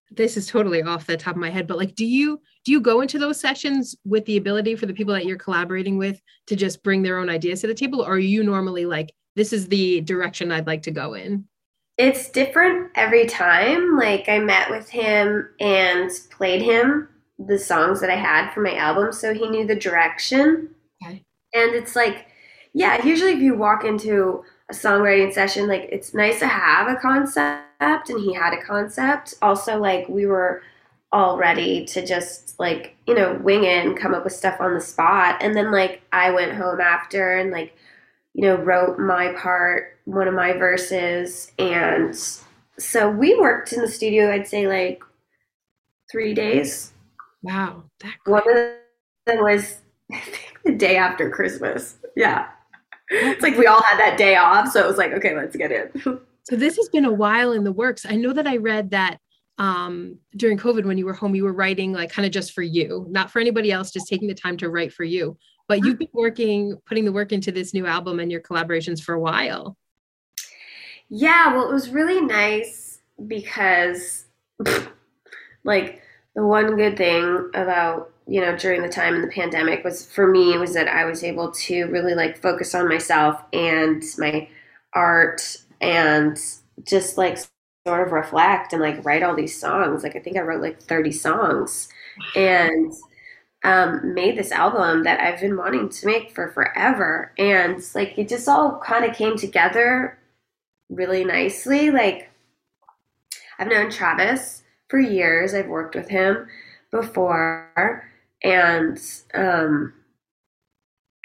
This 0.09 0.37
is 0.37 0.47
totally 0.47 0.81
off 0.81 1.05
the 1.05 1.17
top 1.17 1.35
of 1.35 1.41
my 1.41 1.49
head, 1.49 1.67
but 1.67 1.77
like, 1.77 1.93
do 1.93 2.05
you 2.05 2.41
do 2.63 2.71
you 2.71 2.81
go 2.81 3.01
into 3.01 3.19
those 3.19 3.39
sessions 3.39 3.95
with 4.03 4.25
the 4.25 4.37
ability 4.37 4.75
for 4.75 4.87
the 4.87 4.93
people 4.93 5.13
that 5.13 5.25
you're 5.25 5.37
collaborating 5.37 5.97
with 5.97 6.19
to 6.47 6.55
just 6.55 6.81
bring 6.81 7.03
their 7.03 7.19
own 7.19 7.29
ideas 7.29 7.61
to 7.61 7.67
the 7.67 7.73
table? 7.73 8.01
Or 8.01 8.13
are 8.13 8.19
you 8.19 8.43
normally 8.43 8.85
like, 8.85 9.13
this 9.35 9.53
is 9.53 9.67
the 9.67 10.01
direction 10.01 10.51
I'd 10.51 10.65
like 10.65 10.81
to 10.83 10.91
go 10.91 11.13
in? 11.13 11.45
It's 11.97 12.29
different 12.29 12.91
every 12.95 13.27
time. 13.27 13.97
Like 13.97 14.27
I 14.27 14.39
met 14.39 14.69
with 14.69 14.89
him 14.89 15.49
and 15.59 16.09
played 16.31 16.61
him 16.61 17.09
the 17.39 17.58
songs 17.58 18.01
that 18.01 18.10
I 18.10 18.15
had 18.15 18.51
for 18.51 18.62
my 18.62 18.75
album, 18.75 19.12
so 19.12 19.34
he 19.34 19.48
knew 19.48 19.65
the 19.65 19.75
direction. 19.75 20.70
Okay. 21.03 21.24
And 21.53 21.75
it's 21.75 21.96
like, 21.96 22.27
yeah, 22.74 23.03
usually 23.06 23.34
if 23.34 23.39
you 23.39 23.56
walk 23.56 23.84
into 23.84 24.44
a 24.70 24.74
songwriting 24.74 25.34
session, 25.34 25.67
like 25.67 25.88
it's 25.91 26.13
nice 26.13 26.39
to 26.39 26.48
have 26.48 26.88
a 26.88 27.00
concept, 27.00 28.10
and 28.10 28.20
he 28.20 28.34
had 28.34 28.53
a 28.53 28.62
concept. 28.62 29.36
Also, 29.41 29.77
like 29.77 30.08
we 30.10 30.25
were 30.25 30.62
all 31.12 31.38
ready 31.38 31.86
to 31.86 32.06
just 32.06 32.60
like 32.60 32.96
you 33.08 33.15
know 33.15 33.39
wing 33.41 33.63
it 33.63 33.86
and 33.86 33.98
come 33.98 34.13
up 34.13 34.24
with 34.24 34.34
stuff 34.34 34.60
on 34.60 34.74
the 34.74 34.82
spot, 34.82 35.38
and 35.41 35.56
then 35.56 35.72
like 35.72 36.01
I 36.12 36.32
went 36.32 36.53
home 36.53 36.82
after 36.82 37.38
and 37.38 37.51
like 37.51 37.75
you 38.34 38.44
know 38.44 38.56
wrote 38.56 39.00
my 39.00 39.34
part, 39.34 39.98
one 40.06 40.27
of 40.27 40.34
my 40.34 40.53
verses, 40.53 41.51
and 41.60 42.15
so 42.79 43.10
we 43.10 43.39
worked 43.39 43.74
in 43.74 43.82
the 43.82 43.88
studio. 43.88 44.32
I'd 44.32 44.48
say 44.48 44.67
like 44.67 45.01
three 46.12 46.34
days. 46.34 46.94
Wow, 47.47 47.83
that 47.99 48.15
one 48.25 48.49
of 48.49 48.55
them 49.25 49.43
was 49.43 49.81
I 50.11 50.19
think 50.19 50.59
the 50.63 50.73
day 50.73 50.97
after 50.97 51.29
Christmas. 51.29 51.97
Yeah 52.15 52.49
it's 53.09 53.41
like 53.41 53.57
we 53.57 53.67
all 53.67 53.81
had 53.81 53.99
that 53.99 54.17
day 54.17 54.35
off. 54.35 54.69
So 54.69 54.83
it 54.83 54.87
was 54.87 54.97
like, 54.97 55.13
okay, 55.13 55.35
let's 55.35 55.55
get 55.55 55.71
in. 55.71 55.91
so 56.43 56.55
this 56.55 56.75
has 56.77 56.89
been 56.89 57.05
a 57.05 57.11
while 57.11 57.53
in 57.53 57.63
the 57.63 57.71
works. 57.71 58.05
I 58.07 58.15
know 58.15 58.33
that 58.33 58.47
I 58.47 58.57
read 58.57 58.91
that 58.91 59.19
um, 59.57 60.17
during 60.35 60.57
COVID, 60.57 60.85
when 60.85 60.97
you 60.97 61.05
were 61.05 61.13
home, 61.13 61.33
you 61.33 61.43
were 61.43 61.53
writing 61.53 61.93
like 61.93 62.11
kind 62.11 62.25
of 62.25 62.31
just 62.31 62.51
for 62.51 62.61
you, 62.61 63.07
not 63.09 63.31
for 63.31 63.39
anybody 63.39 63.71
else, 63.71 63.91
just 63.91 64.07
taking 64.07 64.27
the 64.27 64.33
time 64.33 64.57
to 64.57 64.69
write 64.69 64.93
for 64.93 65.03
you. 65.03 65.37
But 65.67 65.83
you've 65.83 65.97
been 65.97 66.07
working, 66.13 66.77
putting 66.85 67.05
the 67.05 67.11
work 67.11 67.31
into 67.31 67.51
this 67.51 67.73
new 67.73 67.85
album 67.85 68.19
and 68.19 68.31
your 68.31 68.41
collaborations 68.41 69.01
for 69.01 69.13
a 69.13 69.19
while. 69.19 69.77
Yeah, 71.09 71.53
well, 71.53 71.69
it 71.69 71.73
was 71.73 71.89
really 71.89 72.21
nice 72.21 72.99
because, 73.25 74.25
like, 75.63 76.01
the 76.38 76.46
one 76.46 76.75
good 76.77 76.96
thing 76.96 77.50
about 77.56 78.12
you 78.27 78.39
know 78.39 78.56
during 78.56 78.84
the 78.84 78.88
time 78.88 79.15
in 79.15 79.24
the 79.24 79.27
pandemic 79.27 79.84
was 79.84 80.06
for 80.06 80.27
me 80.27 80.56
was 80.60 80.75
that 80.75 80.88
I 80.88 81.03
was 81.03 81.24
able 81.24 81.51
to 81.51 81.86
really 81.86 82.13
like 82.13 82.38
focus 82.39 82.75
on 82.75 82.88
myself 82.88 83.41
and 83.51 84.03
my 84.20 84.48
art 84.94 85.58
and 85.82 86.38
just 86.84 87.17
like 87.17 87.39
sort 87.88 88.06
of 88.06 88.13
reflect 88.13 88.72
and 88.72 88.82
like 88.84 89.03
write 89.03 89.24
all 89.24 89.36
these 89.36 89.60
songs. 89.60 90.03
Like 90.03 90.15
I 90.15 90.20
think 90.20 90.38
I 90.38 90.41
wrote 90.41 90.62
like 90.62 90.79
30 90.79 91.12
songs 91.12 91.89
and 92.36 92.94
um, 93.63 94.13
made 94.13 94.38
this 94.38 94.51
album 94.51 95.03
that 95.06 95.20
I've 95.20 95.41
been 95.41 95.58
wanting 95.58 95.89
to 95.89 96.06
make 96.06 96.36
for 96.36 96.50
forever. 96.51 97.34
And 97.39 97.84
like 97.96 98.15
it 98.17 98.29
just 98.29 98.48
all 98.48 98.79
kind 98.86 99.06
of 99.06 99.15
came 99.15 99.38
together 99.38 100.20
really 100.89 101.25
nicely. 101.25 101.89
Like 101.89 102.29
I've 103.58 103.70
known 103.70 103.89
Travis 103.89 104.62
for 104.89 105.00
years. 105.00 105.53
I've 105.53 105.67
worked 105.67 105.96
with 105.96 106.10
him 106.10 106.48
before 106.91 108.08
and 108.44 109.00
um, 109.34 109.94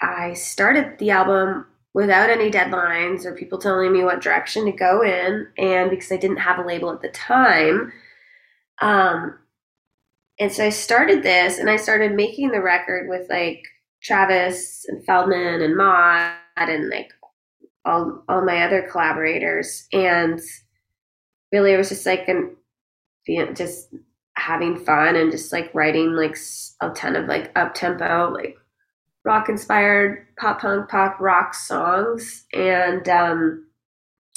I 0.01 0.33
started 0.33 0.97
the 0.99 1.11
album 1.11 1.65
without 1.93 2.29
any 2.29 2.49
deadlines 2.49 3.25
or 3.25 3.35
people 3.35 3.59
telling 3.59 3.93
me 3.93 4.03
what 4.03 4.21
direction 4.21 4.65
to 4.65 4.71
go 4.71 5.03
in. 5.03 5.47
And 5.57 5.89
because 5.89 6.11
I 6.11 6.17
didn't 6.17 6.37
have 6.37 6.59
a 6.59 6.67
label 6.67 6.91
at 6.91 7.01
the 7.01 7.09
time, 7.09 7.93
um, 8.81 9.37
and 10.39 10.51
so 10.51 10.65
I 10.65 10.69
started 10.69 11.21
this 11.21 11.59
and 11.59 11.69
I 11.69 11.75
started 11.75 12.15
making 12.15 12.49
the 12.49 12.61
record 12.61 13.07
with 13.07 13.29
like 13.29 13.63
Travis 14.01 14.85
and 14.87 15.05
Feldman 15.05 15.61
and 15.61 15.77
Mod 15.77 16.33
and 16.57 16.89
like 16.89 17.13
all 17.85 18.23
all 18.27 18.43
my 18.43 18.63
other 18.63 18.87
collaborators. 18.91 19.87
And 19.93 20.41
really, 21.51 21.73
it 21.73 21.77
was 21.77 21.89
just 21.89 22.05
like 22.05 22.27
an 22.27 22.55
just 23.55 23.93
having 24.35 24.77
fun 24.77 25.15
and 25.15 25.31
just 25.31 25.51
like 25.51 25.73
writing 25.73 26.13
like 26.13 26.37
a 26.81 26.89
ton 26.91 27.15
of 27.15 27.27
like 27.27 27.51
up 27.55 27.73
tempo, 27.73 28.31
like 28.33 28.57
rock 29.25 29.49
inspired 29.49 30.27
pop 30.37 30.61
punk 30.61 30.89
pop 30.89 31.19
rock 31.19 31.53
songs. 31.53 32.45
And 32.53 33.07
um 33.07 33.67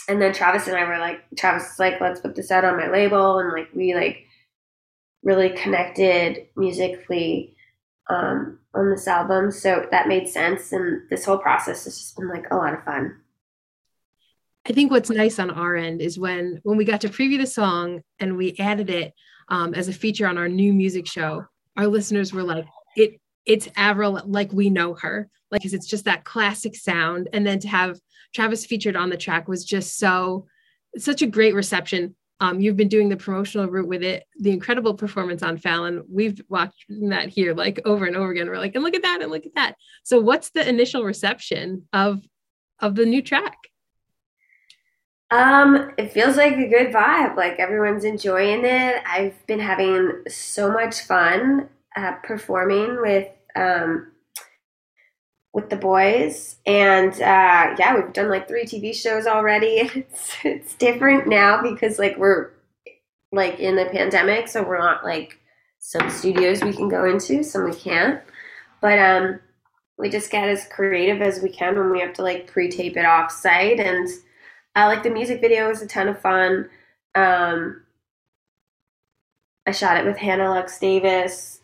and 0.08 0.22
then 0.22 0.32
Travis 0.32 0.68
and 0.68 0.76
I 0.76 0.84
were 0.84 0.98
like 0.98 1.20
Travis 1.36 1.64
was 1.64 1.78
like, 1.78 2.00
let's 2.00 2.20
put 2.20 2.34
this 2.36 2.50
out 2.50 2.64
on 2.64 2.76
my 2.76 2.88
label 2.90 3.38
and 3.38 3.52
like 3.52 3.68
we 3.74 3.94
like 3.94 4.24
really 5.22 5.50
connected 5.50 6.46
musically 6.56 7.56
um 8.08 8.58
on 8.74 8.90
this 8.90 9.08
album. 9.08 9.50
So 9.50 9.86
that 9.90 10.08
made 10.08 10.28
sense 10.28 10.72
and 10.72 11.02
this 11.10 11.24
whole 11.24 11.38
process 11.38 11.84
has 11.84 11.98
just 11.98 12.16
been 12.16 12.28
like 12.28 12.46
a 12.50 12.56
lot 12.56 12.74
of 12.74 12.84
fun. 12.84 13.16
I 14.68 14.72
think 14.72 14.90
what's 14.90 15.10
nice 15.10 15.38
on 15.38 15.50
our 15.50 15.76
end 15.76 16.00
is 16.00 16.18
when 16.18 16.60
when 16.64 16.76
we 16.76 16.84
got 16.84 17.00
to 17.02 17.08
preview 17.08 17.38
the 17.38 17.46
song 17.46 18.02
and 18.18 18.36
we 18.36 18.56
added 18.58 18.90
it 18.90 19.14
um, 19.48 19.74
as 19.74 19.86
a 19.86 19.92
feature 19.92 20.26
on 20.26 20.38
our 20.38 20.48
new 20.48 20.72
music 20.72 21.06
show, 21.06 21.44
our 21.76 21.86
listeners 21.86 22.32
were 22.32 22.42
like, 22.42 22.66
"It 22.96 23.20
it's 23.44 23.68
Avril 23.76 24.20
like 24.24 24.52
we 24.52 24.68
know 24.68 24.94
her, 24.94 25.30
like 25.52 25.60
because 25.60 25.72
it's 25.72 25.86
just 25.86 26.06
that 26.06 26.24
classic 26.24 26.74
sound." 26.74 27.28
And 27.32 27.46
then 27.46 27.60
to 27.60 27.68
have 27.68 28.00
Travis 28.34 28.66
featured 28.66 28.96
on 28.96 29.08
the 29.08 29.16
track 29.16 29.46
was 29.46 29.64
just 29.64 29.98
so 29.98 30.46
such 30.98 31.22
a 31.22 31.26
great 31.26 31.54
reception. 31.54 32.16
Um, 32.40 32.60
you've 32.60 32.76
been 32.76 32.88
doing 32.88 33.08
the 33.08 33.16
promotional 33.16 33.68
route 33.68 33.88
with 33.88 34.02
it, 34.02 34.24
the 34.38 34.50
incredible 34.50 34.94
performance 34.94 35.44
on 35.44 35.58
Fallon. 35.58 36.02
We've 36.10 36.42
watched 36.48 36.84
that 36.88 37.28
here 37.28 37.54
like 37.54 37.80
over 37.84 38.04
and 38.04 38.16
over 38.16 38.32
again. 38.32 38.48
We're 38.48 38.58
like, 38.58 38.74
and 38.74 38.82
look 38.82 38.96
at 38.96 39.02
that, 39.02 39.22
and 39.22 39.30
look 39.30 39.46
at 39.46 39.54
that. 39.54 39.76
So, 40.02 40.20
what's 40.20 40.50
the 40.50 40.68
initial 40.68 41.04
reception 41.04 41.86
of 41.92 42.20
of 42.80 42.96
the 42.96 43.06
new 43.06 43.22
track? 43.22 43.56
Um, 45.30 45.92
it 45.98 46.12
feels 46.12 46.36
like 46.36 46.56
a 46.56 46.68
good 46.68 46.92
vibe. 46.92 47.36
Like 47.36 47.58
everyone's 47.58 48.04
enjoying 48.04 48.64
it. 48.64 49.02
I've 49.06 49.44
been 49.46 49.58
having 49.58 50.22
so 50.28 50.70
much 50.70 51.00
fun 51.02 51.68
uh, 51.96 52.12
performing 52.22 53.00
with 53.00 53.28
um, 53.56 54.12
with 55.52 55.70
the 55.70 55.76
boys, 55.76 56.56
and 56.66 57.12
uh, 57.14 57.74
yeah, 57.78 57.94
we've 57.96 58.12
done 58.12 58.28
like 58.28 58.46
three 58.46 58.64
TV 58.64 58.94
shows 58.94 59.26
already. 59.26 59.80
It's 59.94 60.36
it's 60.44 60.74
different 60.74 61.26
now 61.26 61.62
because 61.62 61.98
like 61.98 62.16
we're 62.18 62.50
like 63.32 63.58
in 63.58 63.74
the 63.76 63.86
pandemic, 63.86 64.48
so 64.48 64.62
we're 64.62 64.78
not 64.78 65.04
like 65.04 65.38
some 65.78 66.08
studios 66.10 66.62
we 66.62 66.72
can 66.72 66.88
go 66.88 67.04
into, 67.04 67.42
some 67.42 67.64
we 67.64 67.74
can't. 67.74 68.20
But 68.80 68.98
um, 68.98 69.40
we 69.98 70.08
just 70.08 70.30
get 70.30 70.48
as 70.48 70.68
creative 70.68 71.22
as 71.22 71.40
we 71.42 71.48
can 71.48 71.76
when 71.76 71.90
we 71.90 72.00
have 72.00 72.12
to 72.14 72.22
like 72.22 72.46
pre-tape 72.46 72.96
it 72.96 73.06
off 73.06 73.32
site 73.32 73.80
and 73.80 74.08
uh, 74.76 74.86
like 74.86 75.02
the 75.02 75.10
music 75.10 75.40
video 75.40 75.68
was 75.68 75.80
a 75.80 75.86
ton 75.86 76.08
of 76.08 76.20
fun. 76.20 76.68
Um, 77.14 77.82
I 79.66 79.72
shot 79.72 79.96
it 79.96 80.04
with 80.04 80.18
Hannah 80.18 80.50
Lux 80.50 80.78
Davis. 80.78 81.60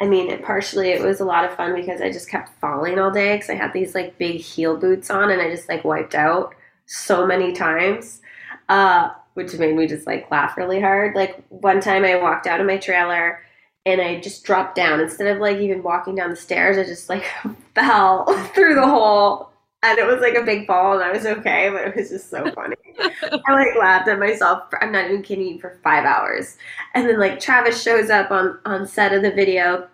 I 0.00 0.06
mean, 0.06 0.30
it, 0.30 0.44
partially 0.44 0.90
it 0.90 1.02
was 1.02 1.18
a 1.18 1.24
lot 1.24 1.44
of 1.44 1.56
fun 1.56 1.74
because 1.74 2.00
I 2.00 2.12
just 2.12 2.30
kept 2.30 2.58
falling 2.60 2.98
all 2.98 3.10
day 3.10 3.34
because 3.34 3.50
I 3.50 3.54
had 3.54 3.72
these 3.72 3.94
like 3.94 4.16
big 4.16 4.40
heel 4.40 4.76
boots 4.76 5.10
on 5.10 5.30
and 5.30 5.42
I 5.42 5.50
just 5.50 5.68
like 5.68 5.84
wiped 5.84 6.14
out 6.14 6.54
so 6.86 7.26
many 7.26 7.52
times, 7.52 8.20
uh, 8.68 9.10
which 9.34 9.54
made 9.54 9.74
me 9.74 9.88
just 9.88 10.06
like 10.06 10.30
laugh 10.30 10.56
really 10.56 10.80
hard. 10.80 11.16
Like 11.16 11.44
one 11.48 11.80
time 11.80 12.04
I 12.04 12.14
walked 12.14 12.46
out 12.46 12.60
of 12.60 12.66
my 12.66 12.76
trailer 12.78 13.42
and 13.84 14.00
I 14.00 14.20
just 14.20 14.44
dropped 14.44 14.76
down 14.76 15.00
instead 15.00 15.26
of 15.26 15.40
like 15.40 15.58
even 15.58 15.82
walking 15.82 16.14
down 16.14 16.30
the 16.30 16.36
stairs. 16.36 16.78
I 16.78 16.84
just 16.84 17.08
like 17.08 17.24
fell 17.74 18.26
through 18.54 18.76
the 18.76 18.86
hole 18.86 19.50
and 19.82 19.98
it 19.98 20.06
was 20.06 20.20
like 20.20 20.34
a 20.34 20.42
big 20.42 20.66
fall 20.66 20.94
and 20.94 21.02
I 21.02 21.12
was 21.12 21.24
okay, 21.24 21.70
but 21.70 21.88
it 21.88 21.96
was 21.96 22.10
just 22.10 22.30
so 22.30 22.50
funny. 22.54 22.76
I 23.00 23.52
like 23.52 23.76
laughed 23.78 24.08
at 24.08 24.18
myself. 24.18 24.68
For, 24.70 24.82
I'm 24.82 24.92
not 24.92 25.06
even 25.06 25.22
kidding 25.22 25.58
for 25.58 25.78
five 25.84 26.04
hours. 26.04 26.56
And 26.94 27.08
then 27.08 27.20
like 27.20 27.38
Travis 27.38 27.82
shows 27.82 28.10
up 28.10 28.30
on 28.30 28.58
on 28.64 28.86
set 28.86 29.12
of 29.12 29.22
the 29.22 29.30
video 29.30 29.88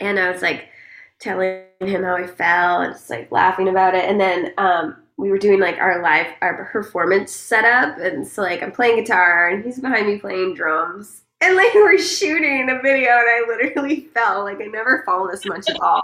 and 0.00 0.18
I 0.18 0.30
was 0.30 0.42
like 0.42 0.68
telling 1.20 1.62
him 1.80 2.02
how 2.02 2.16
I 2.16 2.26
fell 2.26 2.80
and 2.80 2.94
just 2.94 3.08
like 3.08 3.30
laughing 3.30 3.68
about 3.68 3.94
it. 3.94 4.04
And 4.04 4.20
then 4.20 4.52
um 4.58 4.96
we 5.18 5.30
were 5.30 5.38
doing 5.38 5.60
like 5.60 5.78
our 5.78 6.02
live 6.02 6.26
our 6.42 6.64
performance 6.66 7.32
setup 7.32 7.98
and 7.98 8.26
so 8.26 8.42
like 8.42 8.62
I'm 8.62 8.72
playing 8.72 8.96
guitar 8.96 9.48
and 9.48 9.64
he's 9.64 9.78
behind 9.78 10.08
me 10.08 10.18
playing 10.18 10.54
drums. 10.54 11.22
And 11.40 11.54
like 11.54 11.72
we're 11.74 11.98
shooting 11.98 12.68
a 12.70 12.82
video 12.82 13.10
and 13.10 13.28
I 13.28 13.44
literally 13.46 14.00
fell. 14.14 14.42
Like 14.42 14.60
I 14.60 14.64
never 14.64 15.04
fallen 15.06 15.30
this 15.30 15.46
much 15.46 15.70
at 15.70 15.80
all. 15.80 16.02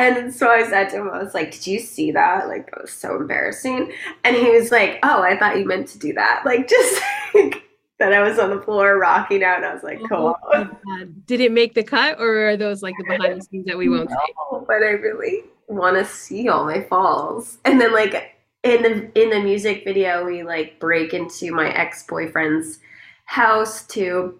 And 0.00 0.32
so 0.32 0.48
I 0.48 0.66
said 0.66 0.88
to 0.90 0.96
him, 0.96 1.10
I 1.10 1.22
was 1.22 1.34
like, 1.34 1.50
Did 1.52 1.66
you 1.66 1.78
see 1.78 2.10
that? 2.12 2.48
Like, 2.48 2.70
that 2.70 2.80
was 2.80 2.92
so 2.92 3.16
embarrassing. 3.16 3.92
And 4.24 4.34
he 4.34 4.50
was 4.50 4.70
like, 4.70 4.98
Oh, 5.02 5.22
I 5.22 5.38
thought 5.38 5.58
you 5.58 5.66
meant 5.66 5.88
to 5.88 5.98
do 5.98 6.14
that. 6.14 6.42
Like, 6.50 6.68
just 6.68 7.02
like, 7.34 7.62
that 7.98 8.14
I 8.14 8.22
was 8.22 8.38
on 8.38 8.48
the 8.48 8.62
floor 8.62 8.98
rocking 8.98 9.44
out. 9.44 9.58
And 9.58 9.66
I 9.66 9.74
was 9.74 9.82
like, 9.82 10.00
oh 10.04 10.08
Cool. 10.08 10.36
Oh 10.54 11.04
Did 11.26 11.42
it 11.42 11.52
make 11.52 11.74
the 11.74 11.82
cut 11.82 12.18
or 12.18 12.48
are 12.48 12.56
those 12.56 12.82
like 12.82 12.94
the 12.96 13.04
behind 13.04 13.40
the 13.40 13.44
scenes 13.44 13.66
that 13.66 13.76
we 13.76 13.90
won't 13.90 14.08
no, 14.08 14.16
see? 14.16 14.64
But 14.66 14.76
I 14.76 14.92
really 14.92 15.42
want 15.68 15.98
to 15.98 16.04
see 16.06 16.48
all 16.48 16.64
my 16.64 16.82
falls. 16.82 17.58
And 17.66 17.78
then, 17.78 17.92
like, 17.92 18.36
in 18.62 18.82
the 18.82 19.22
in 19.22 19.30
the 19.30 19.40
music 19.40 19.84
video 19.84 20.24
we 20.24 20.42
like 20.42 20.78
break 20.80 21.14
into 21.14 21.50
my 21.50 21.72
ex-boyfriend's 21.72 22.78
house 23.24 23.86
to 23.86 24.38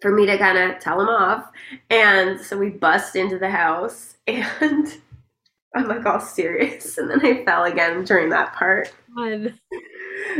for 0.00 0.10
me 0.10 0.24
to 0.24 0.38
kind 0.38 0.56
of 0.56 0.80
tell 0.80 0.98
him 0.98 1.08
off 1.08 1.50
and 1.90 2.40
so 2.40 2.56
we 2.56 2.70
bust 2.70 3.14
into 3.14 3.38
the 3.38 3.50
house 3.50 4.11
and 4.60 4.96
I'm 5.74 5.88
like 5.88 6.04
all 6.06 6.20
serious, 6.20 6.98
and 6.98 7.10
then 7.10 7.24
I 7.24 7.44
fell 7.44 7.64
again 7.64 8.04
during 8.04 8.30
that 8.30 8.54
part. 8.54 8.92
Fun. 9.14 9.58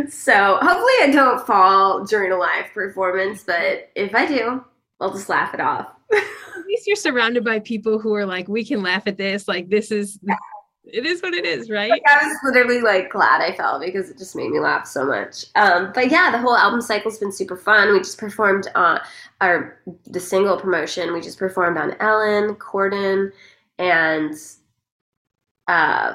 So 0.08 0.58
hopefully 0.60 0.92
I 1.00 1.10
don't 1.12 1.44
fall 1.46 2.04
during 2.04 2.32
a 2.32 2.36
live 2.36 2.66
performance, 2.72 3.42
but 3.42 3.90
if 3.94 4.14
I 4.14 4.26
do, 4.26 4.64
I'll 5.00 5.12
just 5.12 5.28
laugh 5.28 5.54
it 5.54 5.60
off. 5.60 5.88
at 6.12 6.66
least 6.66 6.86
you're 6.86 6.96
surrounded 6.96 7.44
by 7.44 7.58
people 7.58 7.98
who 7.98 8.14
are 8.14 8.26
like, 8.26 8.48
we 8.48 8.64
can 8.64 8.82
laugh 8.82 9.06
at 9.06 9.16
this. 9.16 9.48
Like 9.48 9.68
this 9.68 9.90
is 9.90 10.18
it 10.84 11.06
is 11.06 11.22
what 11.22 11.32
it 11.32 11.46
is, 11.46 11.70
right? 11.70 11.90
Like, 11.90 12.02
I 12.08 12.26
was 12.26 12.36
literally 12.44 12.80
like 12.80 13.10
glad 13.10 13.40
I 13.40 13.54
fell 13.54 13.78
because 13.78 14.10
it 14.10 14.18
just 14.18 14.34
made 14.34 14.50
me 14.50 14.58
laugh 14.58 14.86
so 14.86 15.06
much. 15.06 15.46
Um, 15.54 15.92
but 15.94 16.10
yeah, 16.10 16.30
the 16.30 16.38
whole 16.38 16.56
album 16.56 16.80
cycle's 16.80 17.18
been 17.18 17.32
super 17.32 17.56
fun. 17.56 17.92
We 17.92 17.98
just 17.98 18.18
performed 18.18 18.68
on 18.74 19.00
our 19.40 19.78
the 20.06 20.20
single 20.20 20.58
promotion. 20.58 21.12
We 21.12 21.20
just 21.20 21.38
performed 21.38 21.78
on 21.78 21.94
Ellen, 22.00 22.56
Corden, 22.56 23.32
and 23.82 24.34
uh, 25.66 26.14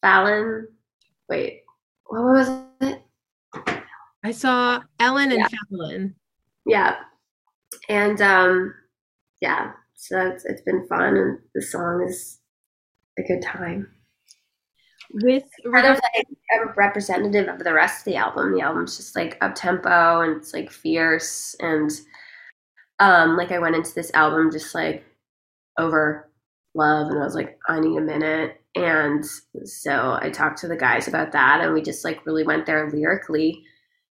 Fallon. 0.00 0.68
Wait, 1.28 1.62
what 2.06 2.22
was 2.22 2.48
it? 2.80 3.02
I 4.24 4.30
saw 4.32 4.80
Ellen 4.98 5.32
and 5.32 5.40
yeah. 5.40 5.58
Fallon. 5.70 6.14
Yeah, 6.66 6.96
and 7.88 8.20
um, 8.20 8.74
yeah, 9.40 9.72
so 9.94 10.28
it's, 10.28 10.44
it's 10.44 10.62
been 10.62 10.86
fun, 10.88 11.16
and 11.16 11.38
the 11.54 11.62
song 11.62 12.06
is 12.08 12.38
a 13.18 13.22
good 13.22 13.42
time 13.42 13.88
with 15.12 15.42
kind 15.72 15.86
of 15.86 16.00
like 16.14 16.26
a 16.54 16.72
representative 16.76 17.48
of 17.48 17.58
the 17.64 17.72
rest 17.72 18.00
of 18.00 18.12
the 18.12 18.16
album. 18.16 18.54
The 18.54 18.60
album's 18.60 18.96
just 18.96 19.16
like 19.16 19.36
up 19.40 19.56
tempo 19.56 20.20
and 20.20 20.36
it's 20.36 20.54
like 20.54 20.70
fierce 20.70 21.56
and 21.58 21.90
um 23.00 23.36
like 23.36 23.50
I 23.50 23.58
went 23.58 23.74
into 23.74 23.92
this 23.92 24.12
album 24.14 24.52
just 24.52 24.72
like 24.72 25.04
over 25.78 26.29
love 26.74 27.08
and 27.08 27.18
I 27.18 27.24
was 27.24 27.34
like, 27.34 27.58
I 27.68 27.80
need 27.80 27.96
a 27.96 28.00
minute. 28.00 28.60
And 28.74 29.24
so 29.64 30.18
I 30.20 30.30
talked 30.30 30.58
to 30.58 30.68
the 30.68 30.76
guys 30.76 31.08
about 31.08 31.32
that 31.32 31.60
and 31.60 31.74
we 31.74 31.82
just 31.82 32.04
like 32.04 32.24
really 32.24 32.44
went 32.44 32.66
there 32.66 32.90
lyrically 32.90 33.62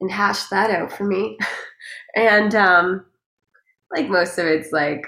and 0.01 0.11
hashed 0.11 0.51
that 0.51 0.71
out 0.71 0.93
for 0.93 1.05
me. 1.05 1.39
and 2.17 2.55
um 2.55 3.07
like 3.95 4.09
most 4.09 4.39
of 4.39 4.47
it's 4.47 4.73
like 4.73 5.07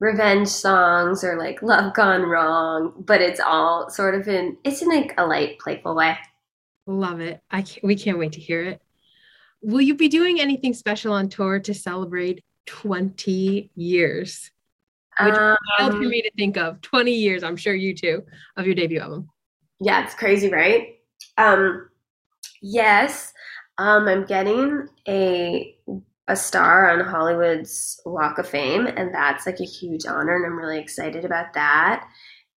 revenge 0.00 0.48
songs 0.48 1.24
or 1.24 1.38
like 1.38 1.62
love 1.62 1.94
gone 1.94 2.22
wrong, 2.22 2.92
but 2.98 3.22
it's 3.22 3.40
all 3.40 3.88
sort 3.88 4.14
of 4.14 4.28
in 4.28 4.56
it's 4.64 4.82
in 4.82 4.88
like 4.88 5.14
a 5.18 5.26
light, 5.26 5.58
playful 5.58 5.94
way. 5.94 6.18
Love 6.86 7.20
it. 7.20 7.40
I 7.50 7.62
can't, 7.62 7.84
we 7.84 7.96
can't 7.96 8.18
wait 8.18 8.32
to 8.32 8.40
hear 8.40 8.62
it. 8.62 8.82
Will 9.62 9.80
you 9.80 9.94
be 9.96 10.08
doing 10.08 10.40
anything 10.40 10.74
special 10.74 11.12
on 11.12 11.28
tour 11.28 11.58
to 11.60 11.74
celebrate 11.74 12.44
20 12.66 13.70
years? 13.74 14.50
Which 15.20 15.34
um, 15.34 15.56
wild 15.78 15.92
for 15.94 16.00
me 16.00 16.22
to 16.22 16.30
think 16.36 16.56
of. 16.56 16.80
20 16.82 17.12
years, 17.12 17.42
I'm 17.42 17.56
sure 17.56 17.74
you 17.74 17.94
too, 17.94 18.22
of 18.56 18.66
your 18.66 18.74
debut 18.74 19.00
album. 19.00 19.28
Yeah, 19.80 20.04
it's 20.04 20.14
crazy, 20.14 20.50
right? 20.50 20.98
Um 21.38 21.88
yes. 22.62 23.32
Um 23.78 24.08
I'm 24.08 24.24
getting 24.24 24.88
a 25.08 25.76
a 26.28 26.36
star 26.36 26.90
on 26.90 27.06
Hollywood's 27.06 28.00
Walk 28.04 28.38
of 28.38 28.48
Fame, 28.48 28.86
and 28.86 29.14
that's 29.14 29.46
like 29.46 29.60
a 29.60 29.64
huge 29.64 30.06
honor, 30.06 30.34
and 30.34 30.44
I'm 30.44 30.58
really 30.58 30.78
excited 30.78 31.24
about 31.24 31.52
that. 31.54 32.08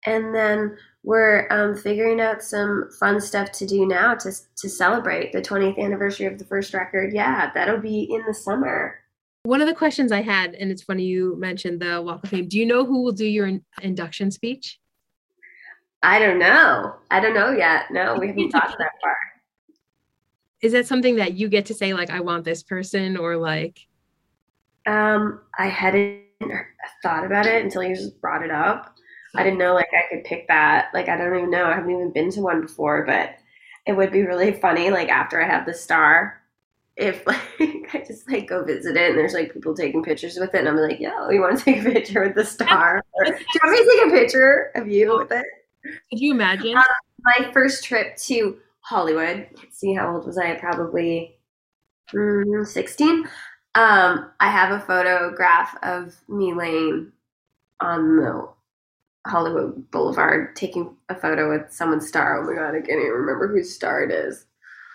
And 0.06 0.34
then 0.34 0.78
we're 1.04 1.48
um, 1.52 1.76
figuring 1.76 2.20
out 2.20 2.42
some 2.42 2.90
fun 3.00 3.22
stuff 3.22 3.52
to 3.54 3.66
do 3.66 3.86
now 3.86 4.16
to 4.16 4.32
to 4.58 4.70
celebrate 4.70 5.32
the 5.32 5.42
20th 5.42 5.78
anniversary 5.78 6.26
of 6.26 6.40
the 6.40 6.46
first 6.46 6.74
record. 6.74 7.14
Yeah, 7.14 7.52
that'll 7.54 7.80
be 7.80 8.04
in 8.12 8.24
the 8.26 8.34
summer. 8.34 8.99
One 9.44 9.62
of 9.62 9.68
the 9.68 9.76
questions 9.76 10.12
I 10.12 10.22
had, 10.22 10.54
and 10.56 10.70
it's 10.70 10.84
funny 10.84 11.04
you 11.04 11.36
mentioned 11.38 11.82
the 11.82 12.02
Walk 12.02 12.24
of 12.24 12.30
Fame. 12.30 12.48
Do 12.48 12.58
you 12.58 12.66
know 12.66 12.86
who 12.86 13.04
will 13.04 13.14
do 13.14 13.26
your 13.26 13.48
in- 13.48 13.64
induction 13.82 14.32
speech? 14.32 14.80
I 16.04 16.20
don't 16.20 16.40
know. 16.40 16.96
I 17.10 17.20
don't 17.20 17.34
know 17.34 17.52
yet. 17.52 17.86
No, 17.92 18.18
we 18.20 18.28
haven't 18.28 18.50
talked 18.52 18.78
that 18.78 18.92
far 19.02 19.16
is 20.62 20.74
that 20.74 20.88
something 20.88 21.16
that 21.16 21.36
you 21.36 21.48
get 21.48 21.66
to 21.66 21.74
say 21.74 21.94
like 21.94 22.10
i 22.10 22.20
want 22.20 22.44
this 22.44 22.64
person 22.64 23.18
or 23.18 23.38
like 23.38 23.80
um 24.86 25.40
i 25.58 25.68
hadn't 25.68 26.22
thought 27.04 27.26
about 27.26 27.46
it 27.46 27.64
until 27.64 27.84
you 27.84 27.96
just 27.96 28.20
brought 28.22 28.44
it 28.44 28.52
up 28.52 28.96
i 29.36 29.44
didn't 29.44 29.60
know 29.60 29.74
like 29.74 29.90
i 29.94 30.14
could 30.14 30.24
pick 30.24 30.48
that 30.48 30.90
like 30.94 31.10
i 31.10 31.18
don't 31.18 31.36
even 31.36 31.52
know 31.52 31.66
i 31.66 31.76
haven't 31.76 31.92
even 31.92 32.12
been 32.12 32.32
to 32.32 32.42
one 32.42 32.62
before 32.62 33.06
but 33.06 33.36
it 33.86 33.94
would 33.94 34.12
be 34.12 34.22
really 34.22 34.54
funny 34.54 34.90
like 34.90 35.10
after 35.10 35.42
i 35.42 35.46
have 35.48 35.66
the 35.66 35.74
star 35.74 36.39
if 37.00 37.26
like 37.28 37.90
i 37.94 38.04
just 38.06 38.30
like 38.30 38.48
go 38.48 38.64
visit 38.64 38.96
it 38.96 39.10
and 39.10 39.18
there's 39.18 39.34
like 39.34 39.54
people 39.54 39.74
taking 39.74 40.04
pictures 40.04 40.38
with 40.38 40.54
it 40.54 40.60
and 40.60 40.70
i'm 40.70 40.78
like 40.78 41.00
yo 41.00 41.30
you 41.30 41.42
want 41.42 41.58
to 41.58 41.66
take 41.66 41.82
a 41.82 41.92
picture 41.92 42.22
with 42.24 42.36
the 42.36 42.46
star 42.46 43.04
or, 43.14 43.26
do 43.26 43.32
you 43.32 43.60
want 43.64 43.72
me 43.72 43.78
to 43.78 43.92
take 43.92 44.08
a 44.08 44.22
picture 44.22 44.72
of 44.76 44.88
you 44.88 45.18
with 45.18 45.32
it 45.32 45.46
could 46.10 46.20
you 46.20 46.34
imagine 46.34 46.76
um, 46.76 46.84
my 47.24 47.52
first 47.52 47.84
trip 47.84 48.16
to 48.18 48.58
Hollywood. 48.82 49.48
See, 49.72 49.94
how 49.94 50.16
old 50.16 50.26
was 50.26 50.38
I? 50.38 50.56
Probably 50.56 51.38
mm, 52.12 52.66
16. 52.66 53.28
Um, 53.76 54.32
I 54.40 54.50
have 54.50 54.72
a 54.72 54.84
photograph 54.84 55.78
of 55.84 56.16
me 56.28 56.54
laying 56.54 57.12
on 57.80 58.18
the 58.18 58.50
Hollywood 59.28 59.92
Boulevard 59.92 60.56
taking 60.56 60.96
a 61.08 61.16
photo 61.16 61.50
with 61.50 61.72
someone's 61.72 62.08
star. 62.08 62.42
Oh 62.42 62.48
my 62.48 62.56
god, 62.56 62.70
I 62.76 62.82
can't 62.82 63.00
even 63.00 63.12
remember 63.12 63.48
whose 63.48 63.74
star 63.74 64.04
it 64.04 64.12
is. 64.12 64.46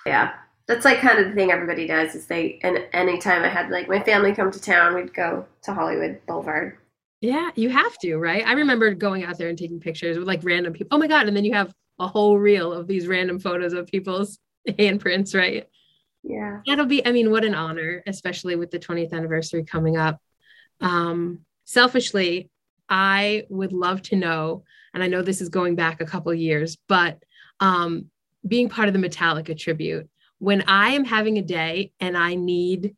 Yeah, 0.06 0.32
that's 0.66 0.84
like 0.84 0.98
kind 0.98 1.18
of 1.18 1.28
the 1.28 1.34
thing 1.34 1.50
everybody 1.50 1.86
does. 1.86 2.14
Is 2.14 2.26
they 2.26 2.58
and 2.62 2.78
anytime 2.92 3.42
I 3.42 3.48
had 3.48 3.70
like 3.70 3.88
my 3.88 4.02
family 4.02 4.34
come 4.34 4.50
to 4.50 4.60
town, 4.60 4.94
we'd 4.94 5.14
go 5.14 5.46
to 5.62 5.74
Hollywood 5.74 6.20
Boulevard. 6.26 6.78
Yeah, 7.20 7.50
you 7.54 7.70
have 7.70 7.96
to, 7.98 8.16
right? 8.16 8.46
I 8.46 8.52
remember 8.52 8.92
going 8.92 9.24
out 9.24 9.38
there 9.38 9.48
and 9.48 9.56
taking 9.56 9.80
pictures 9.80 10.18
with 10.18 10.26
like 10.26 10.40
random 10.42 10.72
people. 10.72 10.96
Oh 10.96 10.98
my 10.98 11.06
god! 11.06 11.26
And 11.26 11.36
then 11.36 11.44
you 11.44 11.54
have 11.54 11.72
a 11.98 12.06
whole 12.06 12.38
reel 12.38 12.72
of 12.72 12.86
these 12.86 13.06
random 13.06 13.38
photos 13.38 13.72
of 13.72 13.86
people's 13.86 14.38
handprints, 14.68 15.34
right? 15.34 15.68
Yeah. 16.22 16.60
That'll 16.66 16.86
be, 16.86 17.06
I 17.06 17.12
mean, 17.12 17.30
what 17.30 17.44
an 17.44 17.54
honor, 17.54 18.02
especially 18.06 18.56
with 18.56 18.70
the 18.70 18.78
20th 18.78 19.12
anniversary 19.12 19.64
coming 19.64 19.96
up. 19.96 20.20
Um, 20.80 21.40
selfishly, 21.64 22.50
I 22.88 23.44
would 23.50 23.72
love 23.72 24.02
to 24.02 24.16
know, 24.16 24.64
and 24.92 25.02
I 25.02 25.06
know 25.06 25.22
this 25.22 25.40
is 25.40 25.50
going 25.50 25.76
back 25.76 26.00
a 26.00 26.06
couple 26.06 26.32
years, 26.34 26.76
but 26.88 27.22
um, 27.60 28.06
being 28.46 28.68
part 28.68 28.88
of 28.88 28.94
the 28.94 29.00
Metallica 29.00 29.56
tribute, 29.56 30.08
when 30.44 30.60
I 30.68 30.90
am 30.90 31.06
having 31.06 31.38
a 31.38 31.42
day 31.42 31.92
and 32.00 32.18
I 32.18 32.34
need 32.34 32.94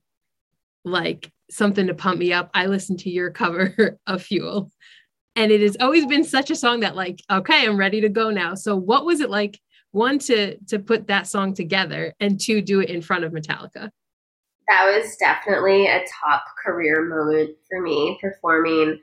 like 0.85 1.31
something 1.49 1.87
to 1.87 1.95
pump 1.95 2.19
me 2.19 2.33
up, 2.33 2.51
I 2.55 2.67
listen 2.67 2.97
to 2.99 3.11
your 3.11 3.31
cover 3.43 3.99
of 4.07 4.23
Fuel. 4.23 4.73
And 5.37 5.53
it 5.53 5.61
has 5.61 5.77
always 5.81 6.07
been 6.07 6.25
such 6.25 6.51
a 6.51 6.57
song 6.57 6.81
that 6.81 6.97
like 6.97 7.21
okay 7.31 7.67
i'm 7.67 7.77
ready 7.77 8.01
to 8.01 8.09
go 8.09 8.31
now. 8.31 8.55
So 8.55 8.75
what 8.75 9.05
was 9.05 9.21
it 9.21 9.31
like 9.31 9.61
one 9.93 10.19
to 10.21 10.57
to 10.69 10.79
put 10.81 11.07
that 11.07 11.29
song 11.29 11.55
together 11.55 12.13
and 12.19 12.41
two 12.41 12.61
do 12.61 12.81
it 12.81 12.91
in 12.91 13.01
front 13.01 13.25
of 13.25 13.33
metallica? 13.33 13.91
That 14.69 14.85
was 14.93 15.17
definitely 15.17 15.87
a 15.87 16.05
top 16.21 16.43
career 16.65 17.05
moment 17.05 17.51
for 17.71 17.81
me 17.81 18.19
performing 18.21 18.99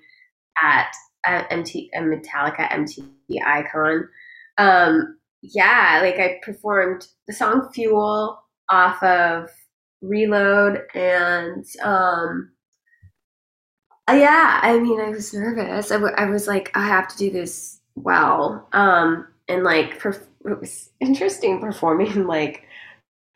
at 0.61 0.91
a, 1.25 1.53
MT, 1.53 1.91
a 1.95 2.01
metallica 2.01 2.67
mtv 2.69 3.07
icon 3.45 4.09
um 4.57 5.17
yeah 5.43 5.99
like 6.01 6.15
i 6.15 6.39
performed 6.43 7.07
the 7.27 7.33
song 7.33 7.69
fuel 7.73 8.41
off 8.69 9.01
of 9.03 9.49
reload 10.01 10.81
and 10.95 11.65
um 11.83 12.49
uh, 14.09 14.13
yeah, 14.13 14.59
I 14.61 14.79
mean, 14.79 14.99
I 14.99 15.09
was 15.09 15.33
nervous. 15.33 15.91
I, 15.91 15.95
w- 15.95 16.13
I 16.17 16.25
was 16.25 16.47
like, 16.47 16.71
I 16.75 16.85
have 16.85 17.07
to 17.09 17.17
do 17.17 17.31
this 17.31 17.79
well. 17.95 18.67
Um, 18.73 19.27
and 19.47 19.63
like, 19.63 19.99
perf- 19.99 20.27
it 20.45 20.59
was 20.59 20.89
interesting 20.99 21.61
performing 21.61 22.27
like 22.27 22.63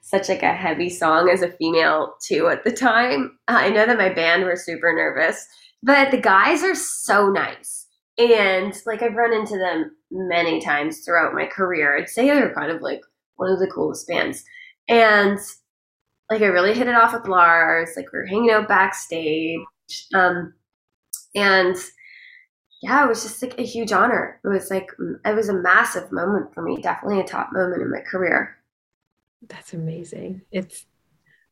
such 0.02 0.30
like 0.30 0.43
a 0.43 0.54
heavy 0.54 0.89
song 0.89 1.30
as 1.30 1.41
a 1.41 1.52
female 1.52 2.15
too 2.26 2.50
at 2.50 2.65
the 2.65 2.72
time. 2.72 3.38
I 3.48 3.70
know 3.70 3.86
that 3.86 3.98
my 3.98 4.13
band 4.13 4.46
were 4.46 4.58
super 4.58 4.93
nervous, 4.93 5.46
but 5.84 6.12
the 6.12 6.22
guys 6.22 6.63
are 6.63 6.76
so 6.76 7.30
nice. 7.30 7.87
And 8.18 8.74
like 8.86 9.04
I've 9.04 9.16
run 9.16 9.34
into 9.34 9.58
them 9.58 9.96
many 10.10 10.60
times 10.60 11.00
throughout 11.00 11.34
my 11.34 11.46
career. 11.46 11.98
I'd 11.98 12.10
say 12.10 12.26
they're 12.28 12.54
kind 12.54 12.72
of 12.72 12.82
like 12.82 13.02
one 13.36 13.52
of 13.52 13.60
the 13.60 13.68
coolest 13.68 14.08
bands. 14.08 14.44
And 14.88 15.38
like 16.32 16.42
I 16.42 16.46
really 16.46 16.74
hit 16.74 16.88
it 16.88 16.96
off 16.96 17.14
with 17.14 17.28
Lars. 17.28 17.92
Like 17.96 18.12
we 18.12 18.20
are 18.20 18.26
hanging 18.26 18.52
out 18.52 18.68
backstage. 18.68 19.60
Um, 20.14 20.54
and 21.36 21.76
yeah, 22.82 23.06
it 23.06 23.08
was 23.08 23.24
just 23.24 23.42
like 23.42 23.60
a 23.60 23.64
huge 23.64 23.92
honor. 23.92 24.40
It 24.44 24.48
was 24.48 24.70
like, 24.70 24.90
it 25.26 25.36
was 25.36 25.50
a 25.50 25.54
massive 25.54 26.12
moment 26.12 26.54
for 26.54 26.62
me, 26.62 26.82
definitely 26.82 27.20
a 27.20 27.24
top 27.24 27.50
moment 27.52 27.82
in 27.82 27.92
my 27.92 28.02
career. 28.02 28.58
That's 29.48 29.74
amazing. 29.74 30.42
It's, 30.52 30.86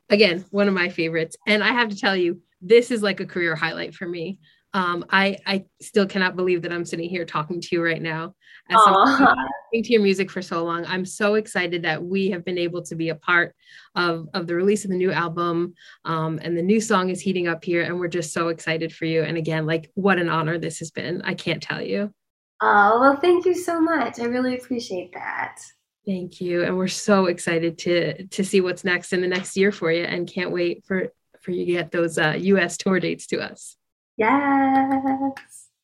again, 0.10 0.45
one 0.51 0.67
of 0.67 0.73
my 0.73 0.89
favorites. 0.89 1.38
And 1.47 1.63
I 1.63 1.71
have 1.73 1.89
to 1.89 1.95
tell 1.95 2.15
you, 2.15 2.41
this 2.62 2.89
is 2.89 3.04
like 3.04 3.19
a 3.19 3.25
career 3.25 3.56
highlight 3.56 3.93
for 3.93 4.08
me. 4.08 4.39
Um, 4.75 5.05
I, 5.09 5.38
I 5.45 5.63
still 5.81 6.05
cannot 6.05 6.35
believe 6.35 6.61
that 6.63 6.73
I'm 6.73 6.83
sitting 6.83 7.09
here 7.09 7.23
talking 7.23 7.61
to 7.61 7.67
you 7.71 7.81
right 7.81 8.01
now. 8.01 8.35
As 8.69 8.77
listening 8.85 9.83
to 9.83 9.93
your 9.93 10.01
music 10.01 10.29
for 10.29 10.41
so 10.41 10.65
long, 10.65 10.85
I'm 10.85 11.05
so 11.05 11.35
excited 11.35 11.83
that 11.83 12.03
we 12.03 12.31
have 12.31 12.43
been 12.43 12.57
able 12.57 12.81
to 12.83 12.95
be 12.95 13.07
a 13.07 13.15
part 13.15 13.55
of, 13.95 14.27
of 14.33 14.47
the 14.47 14.55
release 14.55 14.83
of 14.83 14.91
the 14.91 14.97
new 14.97 15.13
album. 15.13 15.75
Um, 16.03 16.41
and 16.43 16.57
the 16.57 16.61
new 16.61 16.81
song 16.81 17.09
is 17.09 17.21
heating 17.21 17.47
up 17.47 17.63
here, 17.63 17.83
and 17.83 17.97
we're 17.97 18.09
just 18.09 18.33
so 18.33 18.49
excited 18.49 18.93
for 18.93 19.05
you. 19.05 19.23
And 19.23 19.38
again, 19.38 19.65
like 19.65 19.91
what 19.93 20.19
an 20.19 20.27
honor 20.27 20.57
this 20.57 20.79
has 20.79 20.91
been. 20.91 21.21
I 21.21 21.35
can't 21.35 21.63
tell 21.63 21.81
you. 21.81 22.13
Oh, 22.61 22.99
well, 22.99 23.15
thank 23.15 23.45
you 23.45 23.55
so 23.55 23.79
much. 23.79 24.19
I 24.19 24.25
really 24.25 24.57
appreciate 24.57 25.13
that. 25.13 25.57
Thank 26.05 26.41
you. 26.41 26.65
And 26.65 26.75
we're 26.75 26.89
so 26.89 27.27
excited 27.27 27.77
to 27.79 28.27
to 28.27 28.43
see 28.43 28.59
what's 28.59 28.83
next 28.83 29.13
in 29.13 29.21
the 29.21 29.27
next 29.27 29.55
year 29.55 29.71
for 29.71 29.89
you 29.89 30.03
and 30.03 30.27
can't 30.27 30.51
wait 30.51 30.83
for 30.85 31.13
for 31.41 31.51
you 31.51 31.65
to 31.65 31.71
get 31.71 31.91
those 31.91 32.17
uh, 32.17 32.33
US 32.38 32.75
tour 32.75 32.99
dates 32.99 33.27
to 33.27 33.39
us. 33.39 33.77
Yes. 34.17 35.34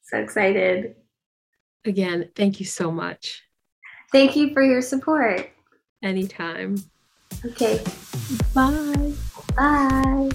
So 0.04 0.18
excited. 0.18 0.96
Again, 1.86 2.30
thank 2.36 2.60
you 2.60 2.66
so 2.66 2.92
much. 2.92 3.44
Thank 4.12 4.36
you 4.36 4.54
for 4.54 4.64
your 4.64 4.82
support. 4.82 5.50
Anytime. 6.04 6.84
Okay. 7.46 7.84
Bye. 8.54 9.14
Bye. 9.56 10.30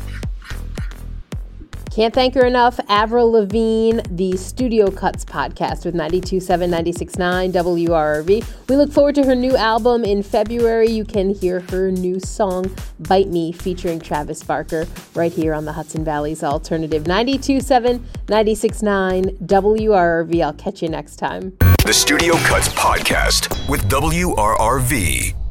Can't 1.97 2.13
thank 2.13 2.35
her 2.35 2.45
enough. 2.45 2.79
Avril 2.91 3.33
Lavigne, 3.33 4.01
the 4.11 4.37
Studio 4.37 4.91
Cuts 4.91 5.25
podcast 5.25 5.87
with 5.87 5.95
92.7, 5.95 6.69
96.9 6.69 7.53
WRRV. 7.53 8.69
We 8.69 8.77
look 8.77 8.93
forward 8.93 9.15
to 9.15 9.25
her 9.25 9.35
new 9.35 9.57
album 9.57 10.05
in 10.05 10.23
February. 10.23 10.91
You 10.91 11.07
can 11.07 11.31
hear 11.31 11.61
her 11.71 11.91
new 11.91 12.21
song, 12.21 12.77
Bite 13.01 13.29
Me, 13.29 13.51
featuring 13.51 13.99
Travis 13.99 14.43
Barker, 14.43 14.87
right 15.15 15.33
here 15.33 15.55
on 15.55 15.65
the 15.65 15.73
Hudson 15.73 16.05
Valley's 16.05 16.45
Alternative 16.45 17.03
92.7, 17.03 18.01
96.9 18.27 19.39
WRRV. 19.47 20.45
I'll 20.45 20.53
catch 20.53 20.83
you 20.83 20.91
next 20.91 21.17
time. 21.17 21.57
The 21.87 21.95
Studio 21.95 22.35
Cuts 22.35 22.69
Podcast 22.75 23.71
with 23.71 23.89
WRRV. 23.89 25.46